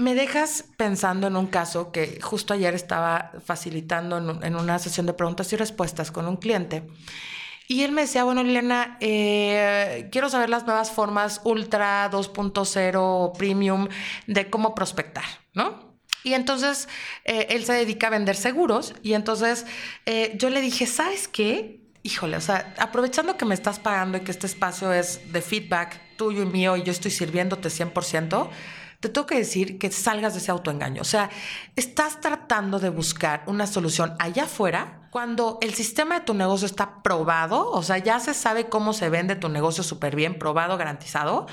Me 0.00 0.14
dejas 0.14 0.64
pensando 0.78 1.26
en 1.26 1.36
un 1.36 1.46
caso 1.46 1.92
que 1.92 2.20
justo 2.22 2.54
ayer 2.54 2.74
estaba 2.74 3.32
facilitando 3.44 4.16
en, 4.42 4.56
una 4.56 4.78
sesión 4.78 5.04
de 5.04 5.12
preguntas 5.12 5.52
y 5.52 5.56
respuestas 5.56 6.10
con 6.10 6.26
un 6.26 6.38
cliente 6.38 6.84
y 7.70 7.84
él 7.84 7.92
me 7.92 8.00
decía, 8.00 8.24
bueno, 8.24 8.42
Liliana, 8.42 8.96
eh, 8.98 10.08
quiero 10.10 10.28
saber 10.28 10.50
las 10.50 10.66
nuevas 10.66 10.90
formas 10.90 11.40
Ultra 11.44 12.10
2.0 12.10 13.38
Premium 13.38 13.86
de 14.26 14.50
cómo 14.50 14.74
prospectar, 14.74 15.22
¿no? 15.54 15.94
Y 16.24 16.34
entonces 16.34 16.88
eh, 17.24 17.46
él 17.50 17.64
se 17.64 17.74
dedica 17.74 18.08
a 18.08 18.10
vender 18.10 18.34
seguros 18.34 18.94
y 19.04 19.12
entonces 19.12 19.66
eh, 20.04 20.32
yo 20.36 20.50
le 20.50 20.60
dije, 20.60 20.84
¿sabes 20.84 21.28
qué? 21.28 21.80
Híjole, 22.02 22.38
o 22.38 22.40
sea, 22.40 22.74
aprovechando 22.76 23.36
que 23.36 23.44
me 23.44 23.54
estás 23.54 23.78
pagando 23.78 24.18
y 24.18 24.22
que 24.22 24.32
este 24.32 24.48
espacio 24.48 24.92
es 24.92 25.32
de 25.32 25.40
feedback 25.40 26.16
tuyo 26.16 26.42
y 26.42 26.46
mío 26.46 26.76
y 26.76 26.82
yo 26.82 26.90
estoy 26.90 27.12
sirviéndote 27.12 27.68
100%, 27.68 28.48
te 29.00 29.08
tengo 29.08 29.26
que 29.26 29.36
decir 29.36 29.78
que 29.78 29.90
salgas 29.90 30.34
de 30.34 30.40
ese 30.40 30.50
autoengaño. 30.50 31.00
O 31.00 31.06
sea, 31.06 31.30
estás 31.74 32.20
tratando 32.20 32.78
de 32.78 32.90
buscar 32.90 33.42
una 33.46 33.66
solución 33.66 34.14
allá 34.18 34.44
afuera 34.44 35.08
cuando 35.10 35.58
el 35.62 35.74
sistema 35.74 36.20
de 36.20 36.24
tu 36.24 36.34
negocio 36.34 36.66
está 36.66 37.02
probado, 37.02 37.68
o 37.70 37.82
sea, 37.82 37.98
ya 37.98 38.20
se 38.20 38.32
sabe 38.34 38.68
cómo 38.68 38.92
se 38.92 39.08
vende 39.08 39.34
tu 39.34 39.48
negocio 39.48 39.82
súper 39.82 40.14
bien, 40.14 40.38
probado, 40.38 40.76
garantizado. 40.76 41.46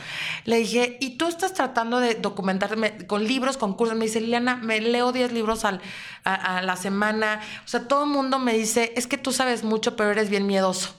Le 0.44 0.58
dije, 0.58 0.98
y 1.00 1.18
tú 1.18 1.28
estás 1.28 1.54
tratando 1.54 2.00
de 2.00 2.16
documentarme 2.16 3.08
con 3.08 3.24
libros, 3.24 3.58
con 3.58 3.74
cursos. 3.74 3.98
Me 3.98 4.06
dice, 4.06 4.20
Liliana, 4.20 4.58
me 4.58 4.82
leo 4.82 5.12
10 5.14 5.32
libros 5.32 5.66
a, 5.66 5.80
a 6.24 6.62
la 6.62 6.76
semana. 6.76 7.40
O 7.66 7.68
sea, 7.68 7.88
todo 7.88 8.04
el 8.04 8.10
mundo 8.12 8.40
me 8.40 8.54
dice, 8.54 8.94
es 8.96 9.08
que 9.08 9.18
tú 9.18 9.32
sabes 9.32 9.64
mucho, 9.64 9.96
pero 9.96 10.12
eres 10.12 10.30
bien 10.30 10.46
miedoso. 10.46 10.94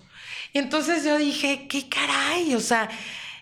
Y 0.53 0.59
entonces 0.59 1.05
yo 1.05 1.19
dije, 1.19 1.69
¿qué 1.69 1.89
caray? 1.89 2.55
O 2.55 2.61
sea, 2.61 2.89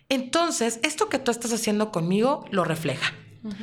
entonces, 0.08 0.80
esto 0.82 1.08
que 1.08 1.18
tú 1.18 1.30
estás 1.30 1.52
haciendo 1.52 1.90
conmigo 1.90 2.44
lo 2.50 2.64
refleja. 2.64 3.12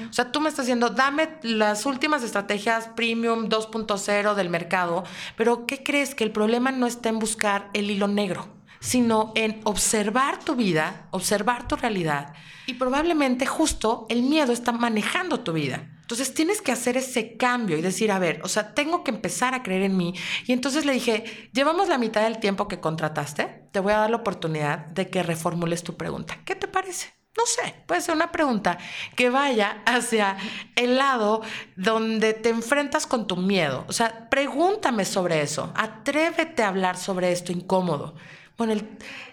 O 0.10 0.13
sea, 0.13 0.32
tú 0.32 0.39
me 0.39 0.47
estás 0.47 0.65
diciendo, 0.65 0.89
dame 0.91 1.27
las 1.41 1.86
últimas 1.86 2.23
estrategias 2.23 2.88
premium 2.95 3.49
2.0 3.49 4.34
del 4.34 4.49
mercado, 4.49 5.03
pero 5.36 5.65
¿qué 5.65 5.84
crees? 5.84 6.15
Que 6.15 6.23
el 6.23 6.32
problema 6.32 6.71
no 6.71 6.88
está 6.88 7.10
en 7.10 7.19
buscar 7.19 7.69
el 7.73 7.91
hilo 7.91 8.08
negro, 8.08 8.47
sino 8.84 9.32
en 9.36 9.62
observar 9.63 10.43
tu 10.43 10.56
vida, 10.56 11.08
observar 11.12 11.69
tu 11.69 11.78
realidad 11.78 12.34
y 12.65 12.74
probablemente 12.74 13.46
justo 13.46 14.06
el 14.10 14.24
miedo 14.24 14.52
está 14.52 14.74
manejando 14.74 15.39
tu 15.39 15.54
vida. 15.54 15.88
Entonces 16.02 16.34
tienes 16.34 16.62
que 16.62 16.74
hacer 16.74 16.98
ese 16.98 17.38
cambio 17.38 17.78
y 17.78 17.82
decir, 17.82 18.12
a 18.12 18.19
ver, 18.19 18.41
o 18.43 18.50
sea, 18.50 18.74
tengo 18.74 19.06
que 19.06 19.12
empezar 19.12 19.54
a 19.54 19.63
creer 19.63 19.84
en 19.84 19.96
mí. 19.96 20.13
Y 20.46 20.52
entonces 20.52 20.86
le 20.86 20.91
dije, 20.91 21.24
llevamos 21.54 21.88
la 21.88 21.98
mitad 21.98 22.24
del 22.24 22.39
tiempo 22.39 22.67
que 22.67 22.82
contrataste, 22.82 23.69
te 23.72 23.80
voy 23.80 23.93
a 23.93 24.00
dar 24.00 24.10
la 24.10 24.17
oportunidad 24.17 24.80
de 24.88 25.10
que 25.10 25.24
reformules 25.24 25.84
tu 25.84 25.96
pregunta. 25.96 26.39
¿Qué 26.43 26.56
te 26.56 26.67
parece? 26.67 27.13
No 27.38 27.46
sé, 27.46 27.74
puede 27.88 28.02
ser 28.02 28.15
una 28.15 28.32
pregunta 28.32 28.78
que 29.15 29.30
vaya 29.30 29.82
hacia 29.86 30.38
el 30.76 30.98
lado 30.98 31.41
donde 31.78 32.34
te 32.34 32.50
enfrentas 32.50 33.08
con 33.08 33.28
tu 33.28 33.38
miedo. 33.38 33.86
O 33.88 33.93
sea, 33.93 34.30
pregúntame 34.30 35.06
sobre 35.06 35.41
eso, 35.41 35.72
atrévete 35.76 36.63
a 36.63 36.67
hablar 36.67 36.98
sobre 36.98 37.32
esto 37.32 37.54
incómodo. 37.54 38.15
Bueno, 38.58 38.82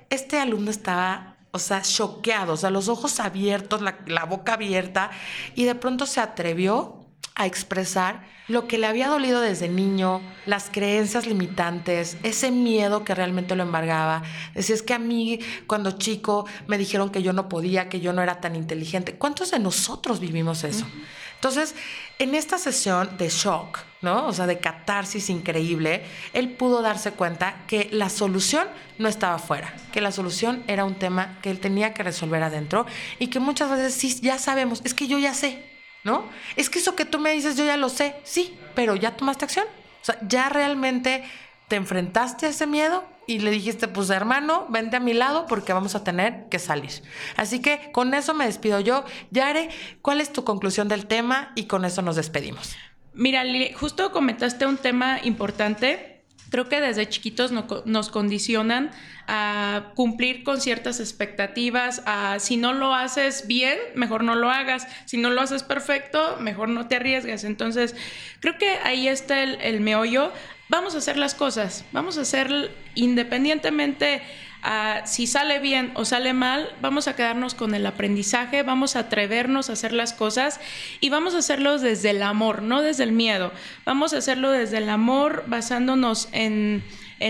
este 0.08 0.38
alumno 0.38 0.70
estaba 0.70 1.30
o 1.52 1.58
sea, 1.58 1.82
choqueado, 1.82 2.52
o 2.54 2.56
sea, 2.56 2.70
los 2.70 2.88
ojos 2.88 3.18
abiertos, 3.20 3.82
la, 3.82 4.24
boca 4.24 4.54
abierta, 4.54 5.10
y 5.54 5.64
de 5.64 5.74
pronto 5.74 6.06
se 6.06 6.20
atrevió 6.20 6.96
a 7.34 7.46
expresar 7.46 8.28
lo 8.48 8.66
que 8.66 8.78
le 8.78 8.86
había 8.86 9.08
dolido 9.08 9.40
desde 9.40 9.68
niño, 9.68 10.20
las 10.44 10.70
creencias 10.70 11.26
limitantes, 11.26 12.16
ese 12.22 12.50
miedo 12.50 13.04
que 13.04 13.14
realmente 13.14 13.54
lo 13.56 13.62
embargaba. 13.62 14.22
Decía, 14.54 14.74
es 14.74 14.82
que 14.82 14.94
a 14.94 14.98
mí 14.98 15.38
cuando 15.66 15.92
chico 15.92 16.46
me 16.66 16.76
dijeron 16.76 17.10
que 17.10 17.22
yo 17.22 17.32
no 17.32 17.48
podía, 17.48 17.88
que 17.88 18.00
yo 18.00 18.12
no 18.12 18.22
era 18.22 18.40
tan 18.40 18.56
inteligente. 18.56 19.14
¿Cuántos 19.14 19.52
de 19.52 19.60
nosotros 19.60 20.18
vivimos 20.18 20.64
eso? 20.64 20.84
Entonces, 21.40 21.74
en 22.18 22.34
esta 22.34 22.58
sesión 22.58 23.16
de 23.16 23.30
shock, 23.30 23.78
¿no? 24.02 24.26
O 24.26 24.32
sea, 24.34 24.46
de 24.46 24.58
catarsis 24.58 25.30
increíble, 25.30 26.02
él 26.34 26.50
pudo 26.50 26.82
darse 26.82 27.12
cuenta 27.12 27.64
que 27.66 27.88
la 27.92 28.10
solución 28.10 28.68
no 28.98 29.08
estaba 29.08 29.36
afuera, 29.36 29.72
que 29.90 30.02
la 30.02 30.12
solución 30.12 30.62
era 30.66 30.84
un 30.84 30.96
tema 30.96 31.38
que 31.40 31.50
él 31.50 31.58
tenía 31.58 31.94
que 31.94 32.02
resolver 32.02 32.42
adentro 32.42 32.84
y 33.18 33.28
que 33.28 33.40
muchas 33.40 33.70
veces 33.70 33.94
sí, 33.94 34.20
ya 34.20 34.38
sabemos, 34.38 34.82
es 34.84 34.92
que 34.92 35.06
yo 35.06 35.18
ya 35.18 35.32
sé, 35.32 35.64
¿no? 36.04 36.24
Es 36.56 36.68
que 36.68 36.78
eso 36.78 36.94
que 36.94 37.06
tú 37.06 37.18
me 37.18 37.32
dices, 37.32 37.56
yo 37.56 37.64
ya 37.64 37.78
lo 37.78 37.88
sé, 37.88 38.16
sí, 38.22 38.58
pero 38.74 38.94
ya 38.94 39.16
tomaste 39.16 39.46
acción. 39.46 39.64
O 40.02 40.04
sea, 40.04 40.18
ya 40.28 40.50
realmente 40.50 41.24
te 41.70 41.76
enfrentaste 41.76 42.46
a 42.46 42.48
ese 42.48 42.66
miedo 42.66 43.04
y 43.28 43.38
le 43.38 43.52
dijiste, 43.52 43.86
pues 43.86 44.10
hermano, 44.10 44.66
vente 44.70 44.96
a 44.96 45.00
mi 45.00 45.14
lado 45.14 45.46
porque 45.46 45.72
vamos 45.72 45.94
a 45.94 46.02
tener 46.02 46.48
que 46.48 46.58
salir. 46.58 46.90
Así 47.36 47.62
que 47.62 47.92
con 47.92 48.12
eso 48.12 48.34
me 48.34 48.44
despido 48.44 48.80
yo. 48.80 49.04
Yare, 49.30 49.70
¿cuál 50.02 50.20
es 50.20 50.32
tu 50.32 50.42
conclusión 50.42 50.88
del 50.88 51.06
tema? 51.06 51.52
Y 51.54 51.66
con 51.66 51.84
eso 51.84 52.02
nos 52.02 52.16
despedimos. 52.16 52.74
Mira, 53.14 53.44
justo 53.78 54.10
comentaste 54.10 54.66
un 54.66 54.78
tema 54.78 55.20
importante. 55.22 56.09
Creo 56.50 56.68
que 56.68 56.80
desde 56.80 57.08
chiquitos 57.08 57.52
nos 57.52 58.10
condicionan 58.10 58.90
a 59.26 59.92
cumplir 59.94 60.42
con 60.42 60.60
ciertas 60.60 60.98
expectativas, 60.98 62.02
a 62.06 62.38
si 62.40 62.56
no 62.56 62.72
lo 62.72 62.92
haces 62.94 63.46
bien, 63.46 63.78
mejor 63.94 64.24
no 64.24 64.34
lo 64.34 64.50
hagas, 64.50 64.86
si 65.04 65.16
no 65.16 65.30
lo 65.30 65.40
haces 65.40 65.62
perfecto, 65.62 66.36
mejor 66.40 66.68
no 66.68 66.88
te 66.88 66.96
arriesgues. 66.96 67.44
Entonces, 67.44 67.94
creo 68.40 68.58
que 68.58 68.70
ahí 68.82 69.06
está 69.06 69.42
el, 69.42 69.60
el 69.60 69.80
meollo. 69.80 70.32
Vamos 70.68 70.94
a 70.94 70.98
hacer 70.98 71.16
las 71.16 71.34
cosas, 71.34 71.84
vamos 71.92 72.18
a 72.18 72.22
hacer 72.22 72.70
independientemente 72.94 74.22
si 75.04 75.26
sale 75.26 75.58
bien 75.58 75.92
o 75.94 76.04
sale 76.04 76.32
mal, 76.32 76.68
vamos 76.80 77.08
a 77.08 77.16
quedarnos 77.16 77.54
con 77.54 77.74
el 77.74 77.86
aprendizaje, 77.86 78.62
vamos 78.62 78.96
a 78.96 79.00
atrevernos 79.00 79.70
a 79.70 79.72
hacer 79.72 79.92
las 79.92 80.12
cosas 80.12 80.60
y 81.00 81.08
vamos 81.08 81.34
a 81.34 81.38
hacerlo 81.38 81.78
desde 81.78 82.10
el 82.10 82.22
amor, 82.22 82.62
no 82.62 82.82
desde 82.82 83.04
el 83.04 83.12
miedo. 83.12 83.52
Vamos 83.84 84.12
a 84.12 84.18
hacerlo 84.18 84.50
desde 84.50 84.78
el 84.78 84.88
amor 84.88 85.44
basándonos 85.46 86.28
en, 86.32 86.82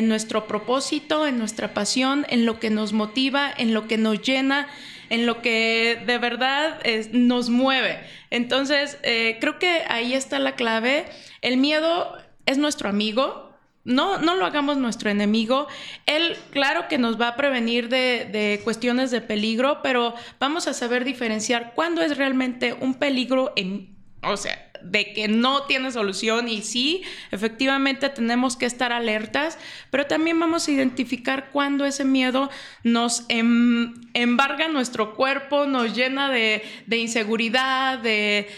nuestro 0.03 0.47
propósito, 0.47 1.27
en 1.27 1.39
nuestra 1.39 1.75
pasión, 1.75 2.27
en 2.31 2.47
lo 2.47 2.59
que 2.59 2.71
nos 2.71 2.93
motiva, 2.93 3.53
en 3.57 3.75
lo 3.75 3.87
que 3.87 3.99
nos 3.99 4.21
llena 4.23 4.69
en 5.09 5.27
lo 5.27 5.43
que 5.43 6.01
de 6.07 6.19
verdad 6.19 6.79
nos 7.11 7.51
mueve. 7.51 7.99
Entonces, 8.31 8.97
eh, 9.03 9.39
creo 9.41 9.59
que 9.59 9.83
ahí 9.89 10.15
está 10.15 10.39
la 10.39 10.55
clave. 10.55 11.05
El 11.43 11.57
miedo 11.57 12.17
es 12.47 12.59
nuestro 12.59 12.89
amigo. 12.89 13.50
No, 13.85 14.19
no 14.19 14.35
lo 14.35 14.45
hagamos 14.45 14.77
nuestro 14.77 15.11
enemigo. 15.11 15.67
Él, 16.07 16.37
claro 16.51 16.87
que 16.89 16.99
nos 16.99 17.21
va 17.21 17.29
a 17.29 17.37
prevenir 17.37 17.89
de, 17.89 18.29
de 18.31 18.61
cuestiones 18.63 19.11
de 19.11 19.21
peligro, 19.21 19.81
pero 19.83 20.15
vamos 20.39 20.67
a 20.67 20.75
saber 20.75 21.05
diferenciar 21.05 21.73
cuándo 21.75 22.03
es 22.03 22.17
realmente 22.17 22.75
un 22.75 22.95
peligro 22.95 23.53
en, 23.57 23.97
o 24.23 24.37
sea, 24.37 24.70
de 24.83 25.13
que 25.13 25.29
no 25.29 25.65
tiene 25.65 25.93
solución 25.93 26.49
y 26.49 26.63
sí, 26.63 27.03
efectivamente 27.31 28.09
tenemos 28.09 28.57
que 28.57 28.67
estar 28.67 28.93
alertas, 28.93 29.59
pero 29.91 30.07
también 30.07 30.39
vamos 30.39 30.69
a 30.69 30.71
identificar 30.71 31.51
cuando 31.51 31.85
ese 31.85 32.05
miedo 32.05 32.51
nos 32.83 33.25
em, 33.29 33.95
embarga 34.15 34.69
nuestro 34.69 35.15
cuerpo, 35.15 35.67
nos 35.67 35.95
llena 35.95 36.31
de, 36.31 36.63
inseguridad, 36.91 37.99
de, 37.99 38.49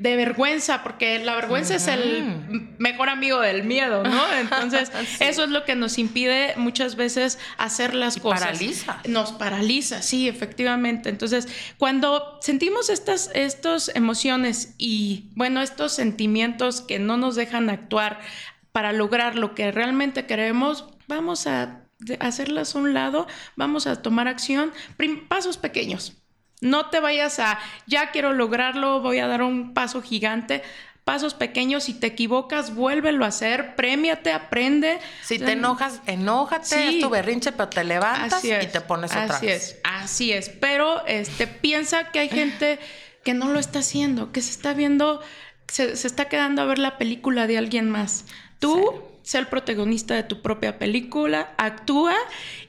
vergüenza, 0.00 0.82
porque 0.82 1.18
la 1.18 1.34
vergüenza 1.34 1.74
es 1.74 1.88
el 1.88 2.74
mejor 2.78 3.08
amigo 3.08 3.40
del 3.40 3.64
miedo, 3.64 4.02
¿no? 4.02 4.32
Entonces, 4.40 4.90
eso 5.20 5.44
es 5.44 5.50
lo 5.50 5.64
que 5.64 5.74
nos 5.74 5.98
impide 5.98 6.54
muchas 6.56 6.96
veces 6.96 7.38
hacer 7.58 7.94
las 7.94 8.18
cosas. 8.18 8.40
Paraliza. 8.40 9.00
Nos 9.08 9.32
paraliza, 9.32 10.02
sí, 10.02 10.28
efectivamente. 10.28 11.08
Entonces, 11.08 11.48
cuando 11.78 12.38
sentimos 12.40 12.88
estas, 12.90 13.30
estas 13.34 13.90
emociones 13.94 14.74
y 14.78 15.26
bueno, 15.34 15.62
estos 15.62 15.92
sentimientos 15.92 16.80
que 16.80 16.98
no 16.98 17.16
nos 17.16 17.34
dejan 17.34 17.70
actuar 17.70 18.20
para 18.72 18.92
lograr 18.92 19.36
lo 19.36 19.54
que 19.54 19.70
realmente 19.70 20.26
queremos, 20.26 20.86
vamos 21.06 21.46
a 21.46 21.82
hacerlas 22.20 22.74
a 22.74 22.78
un 22.78 22.94
lado, 22.94 23.26
vamos 23.56 23.86
a 23.86 24.02
tomar 24.02 24.28
acción, 24.28 24.72
pasos 25.28 25.56
pequeños. 25.56 26.14
No 26.60 26.90
te 26.90 27.00
vayas 27.00 27.38
a, 27.38 27.58
ya 27.86 28.10
quiero 28.10 28.32
lograrlo, 28.32 29.00
voy 29.00 29.18
a 29.18 29.26
dar 29.26 29.42
un 29.42 29.74
paso 29.74 30.00
gigante. 30.00 30.62
Pasos 31.04 31.34
pequeños, 31.34 31.82
si 31.82 31.94
te 31.94 32.06
equivocas, 32.06 32.76
vuélvelo 32.76 33.24
a 33.24 33.28
hacer, 33.28 33.74
premiate, 33.74 34.30
aprende. 34.30 35.00
Si 35.20 35.40
te 35.40 35.52
enojas, 35.52 36.00
enójate, 36.06 36.90
es 36.90 37.00
tu 37.00 37.10
berrinche, 37.10 37.50
pero 37.50 37.68
te 37.68 37.82
levantas 37.82 38.44
y 38.44 38.66
te 38.68 38.80
pones 38.80 39.10
otra 39.10 39.36
así 39.36 39.46
vez. 39.46 39.62
Es, 39.70 39.80
así 39.82 40.32
es, 40.32 40.48
pero 40.48 41.04
este, 41.06 41.48
piensa 41.48 42.12
que 42.12 42.20
hay 42.20 42.28
gente 42.28 42.78
que 43.24 43.34
no 43.34 43.52
lo 43.52 43.58
está 43.58 43.80
haciendo, 43.80 44.32
que 44.32 44.42
se 44.42 44.50
está 44.50 44.74
viendo, 44.74 45.20
se, 45.68 45.92
está 45.92 46.28
quedando 46.28 46.62
a 46.62 46.66
ver 46.66 46.78
la 46.78 46.98
película 46.98 47.46
de 47.46 47.58
alguien 47.58 47.90
más. 47.90 48.26
Tú, 48.58 49.02
sé 49.22 49.38
el 49.38 49.46
protagonista 49.46 50.14
de 50.14 50.22
tu 50.22 50.42
propia 50.42 50.78
película, 50.78 51.54
actúa 51.58 52.14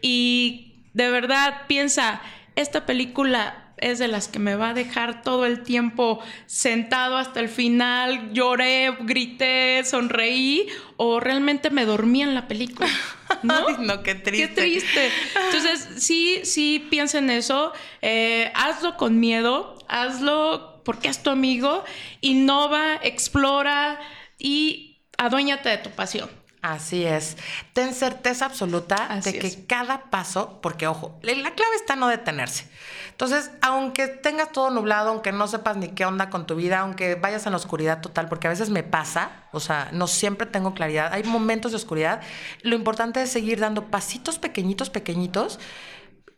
y 0.01 0.85
de 0.93 1.09
verdad 1.09 1.63
piensa, 1.67 2.21
esta 2.55 2.85
película 2.85 3.63
es 3.77 3.99
de 3.99 4.07
las 4.07 4.27
que 4.27 4.39
me 4.39 4.55
va 4.55 4.69
a 4.69 4.73
dejar 4.73 5.23
todo 5.23 5.45
el 5.45 5.63
tiempo 5.63 6.19
sentado 6.45 7.17
hasta 7.17 7.39
el 7.41 7.49
final, 7.49 8.31
lloré, 8.31 8.95
grité, 9.01 9.83
sonreí 9.83 10.67
o 10.95 11.19
realmente 11.19 11.69
me 11.69 11.85
dormí 11.85 12.21
en 12.21 12.33
la 12.33 12.47
película. 12.47 12.89
¿No? 13.43 13.77
no, 13.79 14.03
qué 14.03 14.15
triste. 14.15 14.47
Qué 14.47 14.61
triste. 14.61 15.09
Entonces, 15.47 16.01
sí, 16.01 16.41
sí, 16.43 16.87
piensa 16.89 17.17
en 17.17 17.29
eso. 17.29 17.73
Eh, 18.01 18.51
hazlo 18.55 18.95
con 18.95 19.19
miedo, 19.19 19.77
hazlo 19.93 20.81
porque 20.83 21.07
es 21.07 21.23
tu 21.23 21.29
amigo, 21.29 21.83
innova, 22.19 22.95
explora 22.95 23.99
y 24.37 25.01
aduéñate 25.17 25.69
de 25.69 25.77
tu 25.77 25.91
pasión. 25.91 26.29
Así 26.61 27.03
es. 27.05 27.35
Ten 27.73 27.93
certeza 27.93 28.45
absoluta 28.45 29.19
de 29.21 29.37
que 29.37 29.65
cada 29.65 30.09
paso, 30.09 30.61
porque 30.61 30.87
ojo, 30.87 31.19
la 31.21 31.51
clave 31.51 31.75
está 31.75 31.97
no 31.97 32.07
detenerse. 32.07 32.69
Entonces, 33.09 33.51
aunque 33.61 34.07
tengas 34.07 34.53
todo 34.53 34.69
nublado, 34.69 35.09
aunque 35.09 35.33
no 35.33 35.47
sepas 35.47 35.75
ni 35.75 35.89
qué 35.89 36.05
onda 36.05 36.29
con 36.29 36.47
tu 36.47 36.55
vida, 36.55 36.79
aunque 36.79 37.15
vayas 37.15 37.45
en 37.45 37.51
la 37.51 37.57
oscuridad 37.57 37.99
total, 37.99 38.29
porque 38.29 38.47
a 38.47 38.49
veces 38.49 38.69
me 38.69 38.81
pasa, 38.81 39.43
o 39.51 39.59
sea, 39.59 39.89
no 39.91 40.07
siempre 40.07 40.47
tengo 40.47 40.73
claridad, 40.73 41.11
hay 41.11 41.23
momentos 41.23 41.73
de 41.73 41.75
oscuridad, 41.75 42.21
lo 42.61 42.75
importante 42.75 43.21
es 43.21 43.29
seguir 43.29 43.59
dando 43.59 43.87
pasitos 43.87 44.39
pequeñitos, 44.39 44.89
pequeñitos, 44.89 45.59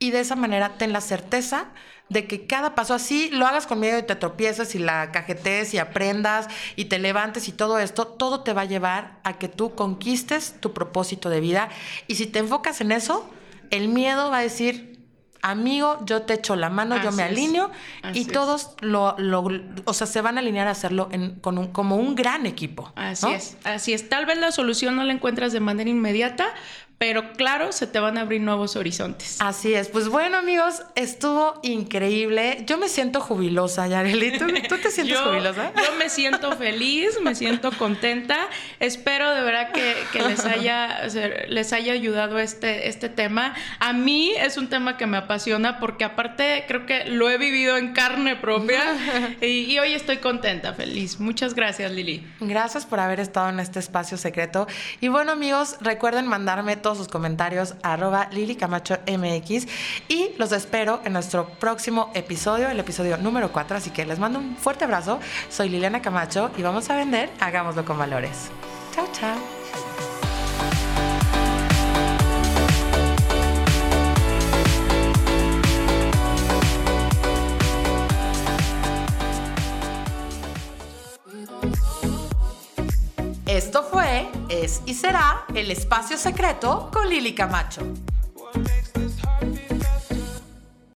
y 0.05 0.11
de 0.11 0.19
esa 0.19 0.35
manera 0.35 0.77
ten 0.77 0.93
la 0.93 1.01
certeza 1.01 1.67
de 2.09 2.27
que 2.27 2.45
cada 2.45 2.75
paso 2.75 2.93
así 2.93 3.29
lo 3.31 3.47
hagas 3.47 3.65
con 3.65 3.79
miedo 3.79 3.97
y 3.97 4.03
te 4.03 4.15
tropieces 4.15 4.75
y 4.75 4.79
la 4.79 5.11
cajetees 5.11 5.73
y 5.73 5.79
aprendas 5.79 6.47
y 6.75 6.85
te 6.85 6.99
levantes 6.99 7.47
y 7.47 7.51
todo 7.51 7.79
esto, 7.79 8.05
todo 8.05 8.41
te 8.41 8.53
va 8.53 8.61
a 8.61 8.65
llevar 8.65 9.17
a 9.23 9.39
que 9.39 9.47
tú 9.47 9.73
conquistes 9.73 10.55
tu 10.59 10.73
propósito 10.73 11.29
de 11.29 11.39
vida. 11.39 11.69
Y 12.07 12.15
si 12.15 12.27
te 12.27 12.37
enfocas 12.37 12.81
en 12.81 12.91
eso, 12.91 13.27
el 13.71 13.87
miedo 13.87 14.29
va 14.29 14.37
a 14.37 14.41
decir, 14.41 14.99
amigo, 15.41 15.97
yo 16.05 16.21
te 16.21 16.35
echo 16.35 16.55
la 16.55 16.69
mano, 16.69 17.01
yo 17.01 17.11
me 17.11 17.23
alineo 17.23 17.71
y 18.13 18.25
todos 18.25 18.75
lo, 18.81 19.15
lo, 19.17 19.43
o 19.85 19.93
sea, 19.93 20.05
se 20.05 20.21
van 20.21 20.37
a 20.37 20.41
alinear 20.41 20.67
a 20.67 20.71
hacerlo 20.71 21.09
en, 21.11 21.39
con 21.39 21.57
un, 21.57 21.71
como 21.71 21.95
un 21.95 22.13
gran 22.13 22.45
equipo. 22.45 22.93
Así 22.95 23.31
es, 23.31 23.57
así 23.63 23.93
es. 23.93 24.09
Tal 24.09 24.27
vez 24.27 24.37
la 24.37 24.51
solución 24.51 24.95
no 24.95 25.03
la 25.03 25.13
encuentras 25.13 25.53
de 25.53 25.59
manera 25.59 25.89
inmediata, 25.89 26.45
pero 26.97 27.33
claro, 27.33 27.73
se 27.73 27.87
te 27.87 27.99
van 27.99 28.17
a 28.17 28.21
abrir 28.21 28.39
nuevos 28.39 28.77
horizontes. 28.77 29.37
Así 29.41 29.73
es. 29.73 29.89
Pues 29.89 30.07
bueno, 30.07 30.37
amigos, 30.37 30.83
estuvo 30.95 31.59
increíble. 31.61 32.63
Yo 32.65 32.77
me 32.77 32.87
siento 32.87 33.19
jubilosa, 33.19 33.85
Yareli. 33.87 34.37
¿Tú, 34.37 34.77
te 34.77 34.91
sientes 34.91 35.19
jubilosa? 35.25 35.73
Yo 35.75 35.95
me 35.97 36.09
siento 36.09 36.55
feliz, 36.55 37.19
me 37.21 37.35
siento 37.35 37.71
contenta. 37.71 38.37
Espero 38.79 39.29
de 39.35 39.41
verdad 39.41 39.71
que, 39.73 40.21
les, 40.21 40.45
haya, 40.45 41.01
les 41.49 41.73
haya 41.73 41.91
ayudado 41.91 42.39
este, 42.39 42.87
este 42.87 43.09
tema. 43.09 43.55
A 43.79 43.91
mí 43.91 44.31
es 44.37 44.57
un 44.57 44.69
tema 44.69 44.95
que 44.95 45.05
me 45.05 45.17
apasiona 45.17 45.79
porque 45.79 46.05
aparte 46.05 46.63
creo 46.65 46.85
que 46.85 47.05
lo 47.05 47.29
he 47.29 47.37
vivido 47.37 47.75
en 47.75 47.91
carne 47.91 48.37
propia 48.37 48.81
y, 49.41 49.65
y 49.65 49.79
hoy 49.79 49.93
estoy 49.93 50.17
contenta, 50.17 50.73
feliz. 50.73 51.19
Muchas 51.19 51.55
gracias, 51.55 51.91
Lili. 51.91 52.25
Gracias 52.39 52.85
por 52.85 53.01
haber 53.01 53.19
estado 53.19 53.49
en 53.49 53.59
este 53.59 53.79
espacio 53.79 54.17
secreto. 54.17 54.65
Y 55.01 55.09
bueno, 55.09 55.33
amigos, 55.33 55.75
recuerden 55.81 56.25
mandarme 56.27 56.84
todos 56.85 56.99
sus 56.99 57.07
comentarios 57.07 57.73
arroba 57.81 58.29
Lili 58.31 58.55
Camacho 58.55 58.99
MX 59.07 59.65
y 60.07 60.29
los 60.37 60.51
espero 60.51 61.01
en 61.03 61.13
nuestro 61.13 61.47
próximo 61.47 62.11
episodio, 62.13 62.69
el 62.69 62.79
episodio 62.79 63.17
número 63.17 63.51
4. 63.51 63.77
Así 63.77 63.89
que 63.89 64.05
les 64.05 64.19
mando 64.19 64.37
un 64.37 64.55
fuerte 64.55 64.83
abrazo. 64.83 65.19
Soy 65.49 65.69
Liliana 65.69 66.03
Camacho 66.03 66.51
y 66.55 66.61
vamos 66.61 66.87
a 66.91 66.95
vender, 66.95 67.31
hagámoslo 67.39 67.85
con 67.85 67.97
valores. 67.97 68.51
Chao, 68.93 69.07
chao. 69.13 69.54
Esto 83.55 83.83
fue, 83.83 84.27
es 84.49 84.81
y 84.85 84.93
será 84.93 85.45
el 85.53 85.71
espacio 85.71 86.17
secreto 86.17 86.89
con 86.91 87.07
Lili 87.07 87.33
Camacho. 87.33 87.83